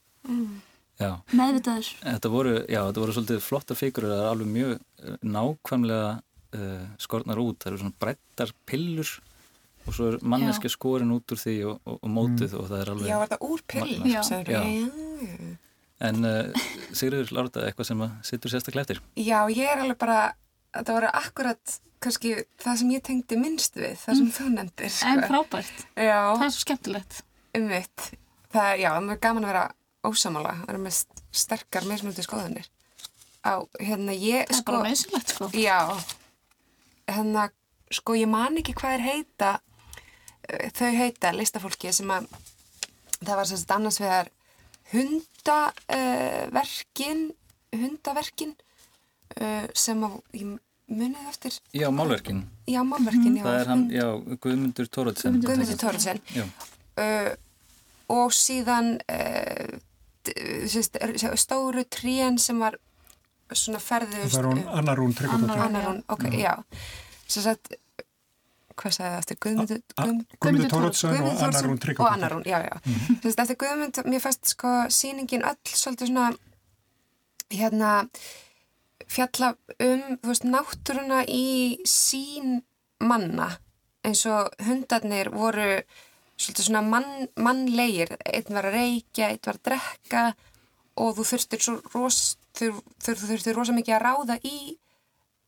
[0.94, 1.88] Já, meðvitaður.
[2.04, 6.10] þetta voru, já, þetta voru svolítið flottar fíkur það er alveg mjög eh, nákvæmlega
[6.54, 9.10] uh, skornar út, það eru svona brettar pillur
[9.84, 12.92] og svo er manneski skorin út úr því og, og, og mótið og það er
[12.94, 13.90] alveg Já, var það úr pill?
[14.06, 14.22] Já.
[14.54, 14.62] Já.
[16.04, 16.64] En uh,
[16.94, 20.20] Sigriður Lárda, eitthvað sem að sittur sérstaklega eftir Já, ég er alveg bara,
[20.74, 21.64] þetta voru akkurat
[22.04, 24.92] kannski það sem ég tengdi minnst við, það sem þú nefndir.
[25.08, 25.28] En Sko.
[25.30, 25.76] frábært.
[25.96, 27.14] Já, Það er svo skemmtilegt.
[27.54, 27.98] um mitt.
[28.52, 29.64] Það, já, það er gaman að vera
[30.04, 32.66] ósamála, vera með st- sterkar meðsmöldu skoðanir.
[33.44, 33.46] Á,
[33.80, 35.44] hérna, ég, Það er sko, bara nöðsilegt sko.
[35.52, 35.80] já,
[37.08, 37.50] hérna,
[37.90, 39.60] sko, ég man ekki hvað er heita,
[40.48, 42.26] eh, þau heita listafólki sem að,
[43.24, 44.28] það var sérst annars vegar
[44.92, 47.32] hundaverkin,
[47.74, 48.54] hundaverkin
[49.40, 50.52] uh, sem að, ég
[50.94, 55.78] munið eftir, Já, málverkin, já, málverkin, já, það er hann, hund- já, Guðmundur Tóratsen Guðmundur
[55.80, 56.44] Tóraðsson Já,
[57.00, 57.30] uh,
[58.14, 59.78] og síðan uh,
[60.28, 62.76] er- stóru trén sem var
[63.54, 65.64] svona ferðust Það er hún Anna Rún Tryggvadóttir.
[65.68, 66.54] Annar hún, ok, já.
[67.28, 67.74] sem sagt
[68.74, 72.14] hvað sagði það eftir, Guðmundur Guðmund, Guðmundur Tórótsson og Guðmundur Anna Thoroddsen Rún og Tryggvadóttir.
[72.16, 72.74] Anna Rún, já, já.
[73.22, 76.26] Sem sagt eftir Guðmund, mér fannst sko sýningin öll svolítið svona
[77.54, 77.92] hérna
[79.10, 82.62] fjalla um, veist, náttúruna í sín
[83.04, 83.50] manna
[84.04, 85.80] eins og hundarnir voru
[86.36, 88.14] svolítið svona mann, mannlegir.
[88.26, 90.24] Einn var að reykja, einn var að drekka
[91.00, 92.18] og þú þurftir svo ros,
[92.56, 92.70] þú,
[93.02, 94.56] þú þurftir rosa mikið að ráða í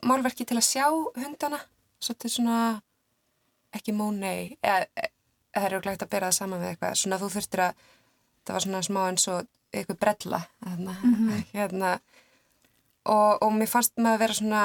[0.07, 1.59] málverki til að sjá hundana.
[1.99, 2.57] Svolítið svona
[3.75, 4.85] ekki mónei eða
[5.57, 6.97] það er auðvitað að bera það saman við eitthvað.
[7.01, 7.85] Svona þú þurftir að
[8.47, 10.93] það var svona smá eins og eitthvað brella hérna,
[11.51, 11.93] hérna
[13.07, 14.63] og, og mér fannst maður að vera svona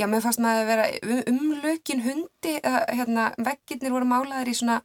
[0.00, 4.56] já, mér fannst maður að vera um, umlökin hundi eða, hérna, veggirnir voru málaðir í
[4.60, 4.80] svona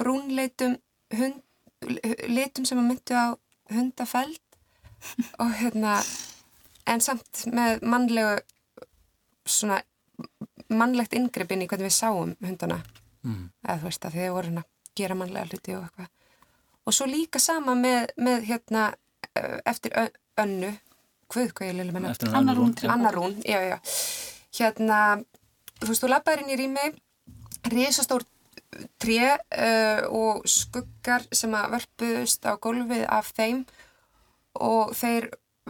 [0.00, 0.76] brúnleitum
[1.16, 1.42] hund,
[2.28, 3.26] litum sem að myndu á
[3.72, 4.40] hundafeld.
[5.42, 5.96] Og hérna
[6.86, 8.36] en samt með mannlegu
[9.48, 9.80] svona
[10.72, 12.82] mannlegt inngrip inn í hvernig við sáum hundana.
[13.22, 13.52] Mm.
[13.62, 16.08] eða þú veist að þið voru að gera mannlega hluti og eitthvað.
[16.82, 18.86] Og svo líka sama með, með hérna
[19.38, 19.94] eh, eftir
[20.42, 20.72] önnu
[21.32, 22.90] hvað hvað ég lili menna eftir Anna Rún já.
[22.92, 23.78] Anna Rún, já, já,
[24.58, 24.98] hérna
[25.80, 26.86] þú veist, þú labbaðir inn í rými
[27.72, 28.26] risastór
[29.02, 33.64] tré uh, og skuggar sem að vörpuðust á gólfið af þeim
[34.60, 35.28] og þeir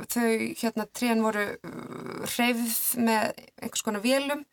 [0.09, 4.45] þau, hérna, trén voru uh, hreyfð með einhvers konar vélum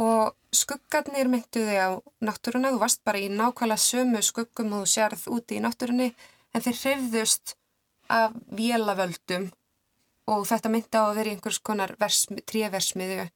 [0.00, 1.90] og skuggarnir myndu þig á
[2.24, 6.10] náttúruna, þú varst bara í nákvæmlega sömu skuggum og þú sérð úti í náttúrunni
[6.54, 7.54] en þeir hreyfðust
[8.10, 9.50] af vélavöldum
[10.26, 13.26] og þetta myndi á að vera í einhvers konar versmi, tréversmiðu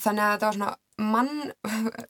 [0.00, 1.52] þannig að þetta var svona mann,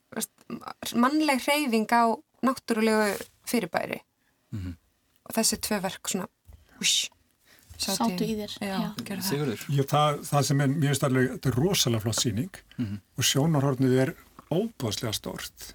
[1.04, 2.02] mannleg hreyfing á
[2.44, 3.16] náttúrulegu
[3.48, 4.00] fyrirbæri
[4.52, 4.72] Mhm.
[5.28, 6.26] og þessi tvö verk svona
[6.80, 7.08] hús,
[7.80, 8.94] Sátu í þér, já, já.
[8.98, 9.20] það.
[9.24, 12.58] Sigurður Já, það, það sem er mjög starfleg, þetta er rosalega flott síning
[13.16, 14.10] og sjónarhornið er
[14.52, 15.70] óbúðslega stórt.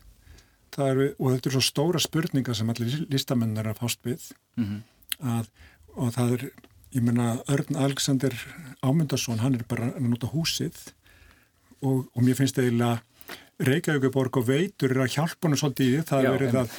[0.76, 4.28] Það er, og þetta er svo stóra spurningar sem allir listamenn er að fást við
[4.58, 4.84] Mhm.
[5.24, 5.48] að,
[5.96, 6.52] og það er,
[6.96, 8.36] ég menna, Örn Alexander
[8.86, 10.78] Ámundarsson, hann er bara að nota húsið
[11.84, 13.02] og, og mér finnst eiginlega
[13.56, 16.74] Reykjavíkuborg og veitur er að hjálpa honum svolítið í því, það er verið að,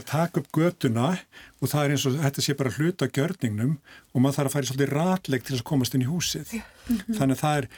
[0.00, 1.10] að taka upp götuna
[1.62, 3.76] og það er eins og þetta sé bara hluta gjörningnum
[4.10, 6.56] og maður þarf að fara í svolítið ratleik til að komast inn í húsið.
[6.88, 7.68] Þannig að það er,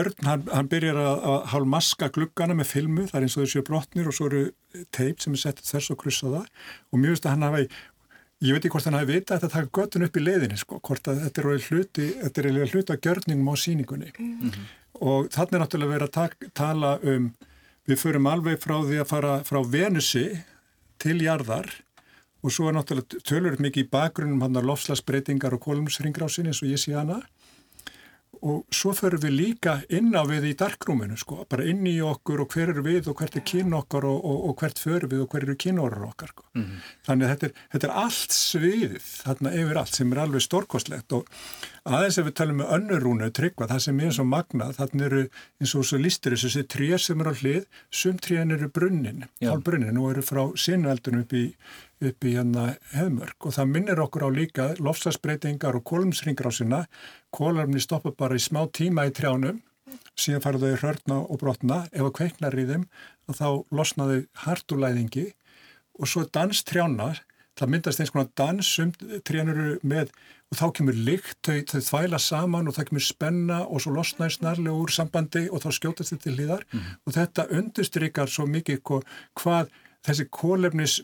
[0.00, 3.44] Örn, hann, hann byrjar að, að hálf maska gluggana með filmu, það er eins og
[3.44, 4.42] þessu brotnir og svo eru
[4.96, 7.68] teip sem er sett þess og kryssa það og mjög veist að hann hafi,
[8.44, 10.78] ég veit ekki hvort hann hafi vitað að þetta taka götun upp í leiðinni, sko,
[10.86, 14.12] hvort að þetta er hluti, þetta er eiginlega hluta gjörningum á síningunni
[14.98, 17.32] og þannig er náttúrulega verið að tak, tala um
[17.88, 20.26] við förum alveg frá því að fara frá Venusi
[21.02, 21.70] til jarðar
[22.42, 26.70] og svo er náttúrulega tölur mikið í bakgrunnum hann að lofslagsbreytingar og kolumsringrásin eins og
[26.70, 27.22] ég sé hana
[28.42, 32.44] og svo förum við líka inn á við í darkrúminu sko, bara inn í okkur
[32.44, 35.24] og hver eru við og hvert er kyn okkar og, og, og hvert förum við
[35.24, 36.46] og hver eru kynórar okkar sko.
[37.06, 41.16] þannig að þetta er, þetta er allt sviðið þarna yfir allt sem er alveg stórkostlegt
[41.18, 41.32] og
[41.88, 45.24] aðeins ef við talum með önnurúnu tryggva, það sem er svo magnað þarna eru
[45.58, 49.64] eins og svo listir þessi tré sem eru á hlið, sum tréin eru brunnin, hálf
[49.64, 51.46] brunnin og eru frá sinueldunum upp í
[52.04, 56.84] upp í hérna hefmörk og það minnir okkur á líka lofslagsbreytingar og kólumsringrásina
[57.34, 59.58] kólumni stoppa bara í smá tíma í trjánum
[60.18, 61.76] síðan fara þau hörna og brotna.
[61.92, 62.84] Ef að kveiknar í þeim
[63.28, 65.26] og þá losnaðu hartulæðingi
[65.98, 67.14] og svo dans trjána
[67.58, 68.92] það myndast eins konar dans um
[69.26, 70.12] trjánuru með
[70.48, 74.36] og þá kemur lykt, þau, þau þvæla saman og það kemur spenna og svo losnaði
[74.36, 79.02] snarlega úr sambandi og þá skjótast þetta til hlýðar og þetta undustrykar svo mikið hva-
[79.42, 79.72] hvað
[80.06, 81.00] þessi kólefnis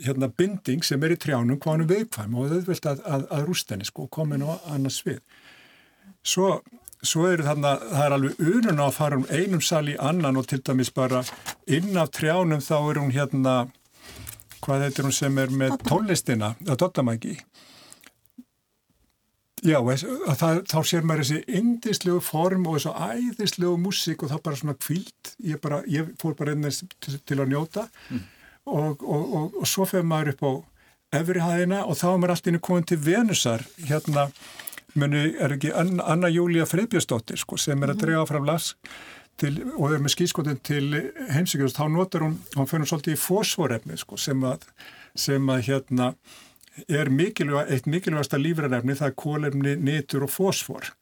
[0.00, 3.44] hérna binding sem er í trjánum hvað hann er viðkvæm og auðvelt að, að, að
[3.48, 5.20] rúst henni sko, komin á annars við.
[6.22, 6.48] Svo,
[7.02, 10.40] svo eru þarna, það er alveg unun á að fara um einum sal í annan
[10.40, 11.22] og til dæmis bara
[11.66, 13.56] inn af trjánum þá er hún hérna,
[14.64, 17.36] hvað heitir hún sem er með tónlistina, að Dottamæki.
[19.62, 24.58] Já, það, þá sér maður þessi indislegu form og þessu æðislegu músík og það bara
[24.58, 25.34] svona kvílt.
[25.38, 27.84] Ég, bara, ég fór bara inn þess til, til að njóta
[28.66, 30.52] og, og, og, og svo fyrir maður upp á
[31.20, 33.64] efri hæðina og þá er maður alltaf inn komin til Venusar.
[33.88, 34.28] Hérna
[34.98, 38.72] muni er ekki Anna, Anna Júlia Freybjörnsdóttir sko, sem er að drega fram las
[39.40, 40.88] til, og er með skískotin til
[41.32, 44.66] heimsíkjast, þá notar hún, hún fyrir svolítið í fósforefni sko, sem að,
[45.18, 46.12] sem að hérna
[46.88, 50.92] er mikilvæg, eitt mikilvægasta lífrarefni það er kólefni, nitur og fósfor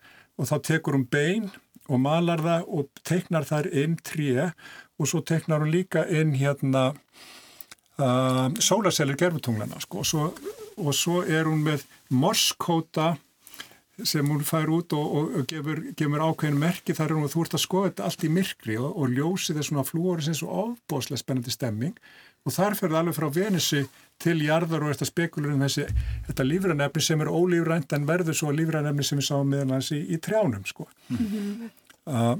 [0.41, 1.51] og þá tekur hún bein
[1.91, 6.91] og malar það og teknar þar inn tré og svo teknar hún líka inn hérna
[8.01, 10.03] uh, sólarsellir gerfutunglana sko.
[10.03, 10.29] og, svo,
[10.81, 13.15] og svo er hún með morskóta
[14.07, 17.33] sem hún fær út og, og, og gefur, gefur ákveðin merki þar er hún og
[17.35, 20.55] þú ert að skoða þetta allt í myrkri og, og ljósið er svona flúorisins og
[20.65, 21.99] ofbóðslega spennandi stemming
[22.47, 23.83] og þar fyrir það alveg frá Venusi
[24.21, 25.87] til jarðar og þetta spekulur um þessi
[26.29, 30.01] þetta lífrænefni sem er ólífrænt en verður svo lífrænefni sem við sáum meðan hans í,
[30.09, 30.89] í trjánum sko.
[31.13, 31.69] uh,
[32.09, 32.35] uh,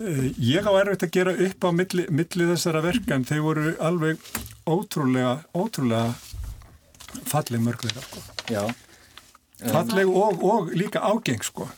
[0.00, 4.30] ég á erfitt að gera upp á milli, milli þessara verka en þau voru alveg
[4.66, 6.14] ótrúlega ótrúlega
[7.30, 8.22] falleg mörgleira sko.
[8.50, 8.62] Já,
[9.62, 11.68] falleg og, og líka ágeng sko.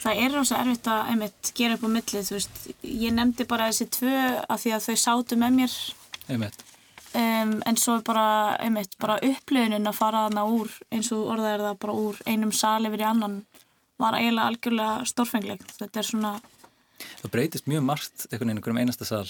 [0.00, 3.68] Það er rosa erfitt að einmitt, gera upp á millið, þú veist, ég nefndi bara
[3.68, 4.18] þessi tvö
[4.48, 5.74] af því að þau sátu með mér
[6.26, 6.62] einmitt.
[7.12, 11.52] um, en svo er bara, einmitt, bara upplöfunin að fara þarna úr, eins og orðað
[11.52, 13.42] er það bara úr einum sal yfir í annan
[14.00, 15.64] var eiginlega algjörlega stórfengleg.
[15.76, 16.32] Þetta er svona,
[17.22, 19.26] Það breytist mjög margt einhvern veginn einhverjum einasta sal.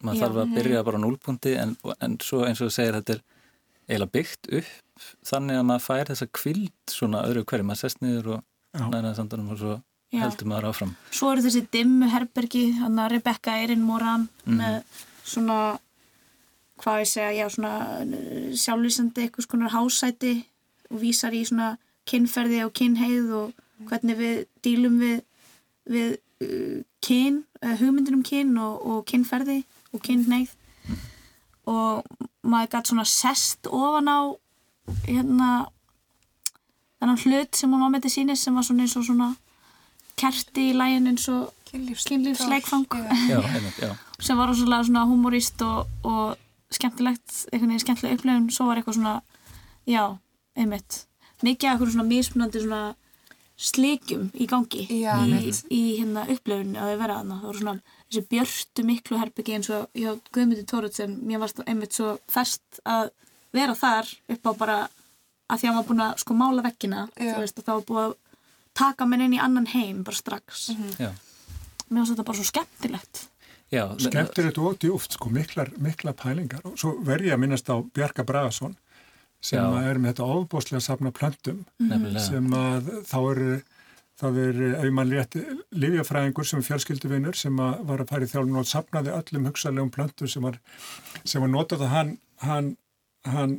[0.00, 0.22] Maður Já.
[0.24, 3.24] þarf að byrja bara á núlpunkti en, en svo eins og þú segir þetta er
[3.90, 7.66] eiginlega byggt upp þannig að maður fær þessa kvild svona öðru hverju.
[7.68, 8.46] Maður sest niður og
[8.78, 9.76] nænaði sandanum og svo
[10.10, 10.24] Já.
[10.24, 10.96] heldur maður áfram.
[11.14, 14.80] svo eru þessi dimmu herbergi, hann að Rebecca Erin Moran með
[15.22, 15.78] svona,
[16.82, 20.32] hvað ég segja, já, svona uh, sjálflýsandi eitthvað skonar hásæti
[20.90, 21.76] og vísar í svona
[22.10, 23.52] kynferði og kynheið og
[23.86, 25.22] hvernig við dílum við,
[25.86, 26.18] við
[27.04, 29.62] kyn, uh, hugmyndir um kyn og, og kynferði
[29.92, 30.56] og kynneið
[31.70, 32.06] og
[32.42, 34.20] maður gætt svona sest ofan á
[35.04, 35.50] hérna
[37.00, 39.30] þennan hlut sem hún var með til sínis sem var svona eins og svona
[40.20, 42.86] kerti í lægin eins og kynlífsleikfang.
[43.28, 43.94] Já, einmitt, já.
[44.20, 46.36] sem var rosalega svona humorist og, og
[46.74, 48.50] skemmtilegt, einhvern veginn skemmtileg upplifun.
[48.50, 49.14] Svo var eitthvað svona,
[49.88, 50.04] já,
[50.56, 51.04] einmitt.
[51.42, 52.82] Mikið af eitthvað svona mismunandi svona
[53.60, 58.22] slikjum í gangi Já, í, í hérna upplifun að vera þarna, það voru svona þessi
[58.30, 63.10] björtu miklu herbyggi eins og hjá Guðmundi Tóruðsen, mér varst einmitt svo fest að
[63.52, 64.78] vera þar upp á bara
[65.50, 68.04] að því að hann var búin að sko mála vekkina, þú veist, þá var búið
[68.04, 68.16] að
[68.80, 70.70] taka menn inn í annan heim bara strax.
[70.96, 71.10] Já.
[71.90, 73.24] mér finnst þetta bara svo skemmtilegt.
[73.70, 76.62] Já skemmtilegt og djúft, sko, miklar, miklar pælingar.
[76.66, 78.76] Og svo verð ég að minnast á Bjarka Bragason
[79.40, 82.24] sem er með þetta ofbóðslega safna plöntum Nefnilega.
[82.26, 83.44] sem að þá er
[84.20, 84.58] það er,
[85.08, 85.38] létt
[85.72, 89.94] livjafræðingur sem er fjölskylduvinnur sem að var að fara í þjálfun og safnaði öllum hugsalegum
[89.94, 90.60] plöntum sem var,
[91.24, 92.12] sem var notað að hann,
[92.44, 92.70] hann,
[93.24, 93.56] hann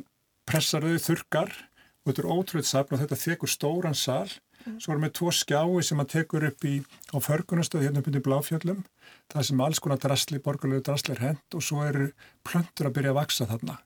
[0.48, 4.30] pressar þau þurkar og þetta er ótrúið safn og þetta þekur stóran sal.
[4.78, 6.76] Svo er með tvo skjái sem hann tekur upp í
[7.10, 8.84] á förgunastöð hérna upp undir Bláfjöllum
[9.32, 12.12] það sem alls konar drasli, borgarlegu drasli er hent og svo eru
[12.46, 13.80] plöntur að byrja að vaksa þarna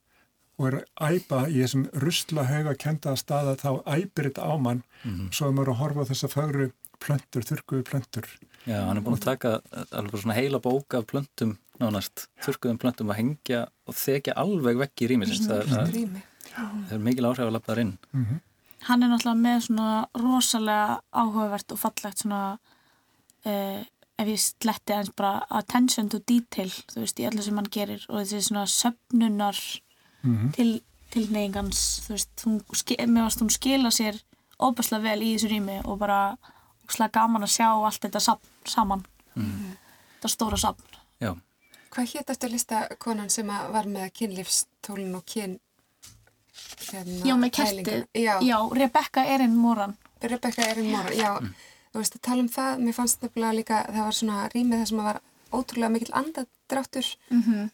[0.59, 4.83] og er að æpa í þessum rusla hauga kendaða staða þá æpir þetta á mann.
[5.31, 6.71] Svo er maður að horfa á þessa fögru
[7.03, 8.27] plöntur, þurkuðu plöntur.
[8.67, 9.51] Já, hann er búin að taka
[9.93, 15.03] alveg svona heila bók af plöntum nánast, þurrkuðum plöntum að hengja og þekja alveg vekk
[15.05, 15.45] í rýmisins.
[15.45, 15.69] Það, er-
[16.57, 17.93] það, er mikil áhrif að lappa þar inn.
[18.87, 19.91] hann er náttúrulega með svona
[20.23, 22.41] rosalega áhugavert og fallegt svona
[23.47, 23.81] uh,
[24.17, 28.05] ef ég sletti eins bara attention to detail þú veist í öllu sem hann gerir
[28.09, 28.65] og þessi svona
[30.27, 32.61] söfnunar til, til neyingans þú veist, hún,
[33.15, 34.19] mér varst hún skila sér
[34.61, 36.21] óbærslega vel í þessu rými og bara
[36.85, 39.05] óbærslega gaman að sjá allt þetta safn, saman.
[39.37, 40.83] Þetta stóra safn.
[41.21, 41.35] Já,
[41.97, 45.59] Hvað hétt eftir lista konan sem að var með kynlífstólin og kyn...
[46.91, 49.95] Hérna, já með kertið, Já, já, Rebecca Erin Moran.
[50.23, 51.31] Rebecca Erin Moran, já.
[51.93, 54.89] Þú veist að tala um það, mér fannst nefnilega líka, það var svona rýmið það
[54.91, 55.21] sem að var
[55.57, 57.71] ótrúlega mikill andadráttur Mhm.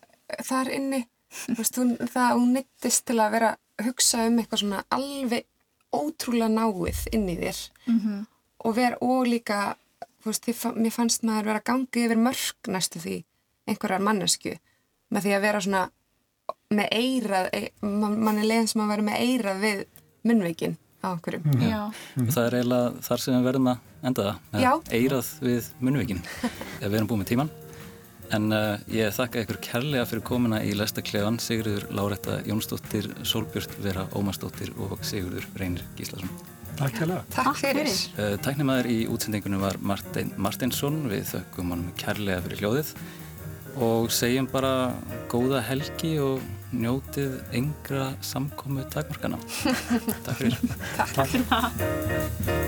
[0.48, 1.00] þar inni.
[1.32, 5.46] Þú veist, hún, það, hún neittist til að vera að hugsa um eitthvað svona alveg
[5.92, 7.58] ótrúlega náið inn í þér
[7.88, 8.26] Mhm.
[8.64, 9.74] og, ver, og líka,
[10.22, 13.16] þú veist, ég, fa- mér fannst maður vera að gangi yfir mörg næstu því
[13.68, 14.54] einhverjar mannesku
[15.12, 15.90] með því að vera svona
[16.72, 19.84] með eirað, e, man, mann er leiðin sem að vera með eirað við
[20.24, 21.42] munnveikin á okkurum.
[21.60, 21.80] Já,
[22.16, 23.78] Og það er eiginlega þar sem við verðum að
[24.08, 24.38] enda það.
[24.92, 26.22] Eirað við munnvíkin.
[26.82, 27.50] ef við erum búið með tíman.
[28.32, 34.06] En uh, ég þakka ykkur kærlega fyrir komuna í Lestaklefan, Sigurður Láretta Jónsdóttir, Sólbjörn Vera
[34.16, 36.32] Ómarsdóttir og Sigurður Reynir Gíslason.
[36.78, 37.26] Takk hérlega.
[37.34, 37.90] Takk, fyrir.
[37.90, 37.98] fyrir.
[38.16, 42.94] Uh, Tæknimaður í útsendingunum var Martin Martinsson, við þökkum honum kærlega fyrir hljóðið
[43.82, 44.92] og segjum bara
[45.32, 46.40] góða helgi og
[46.72, 49.38] njótið yngra samkomu takmarkana.
[50.26, 50.58] Takk fyrir.
[50.96, 52.62] Takk.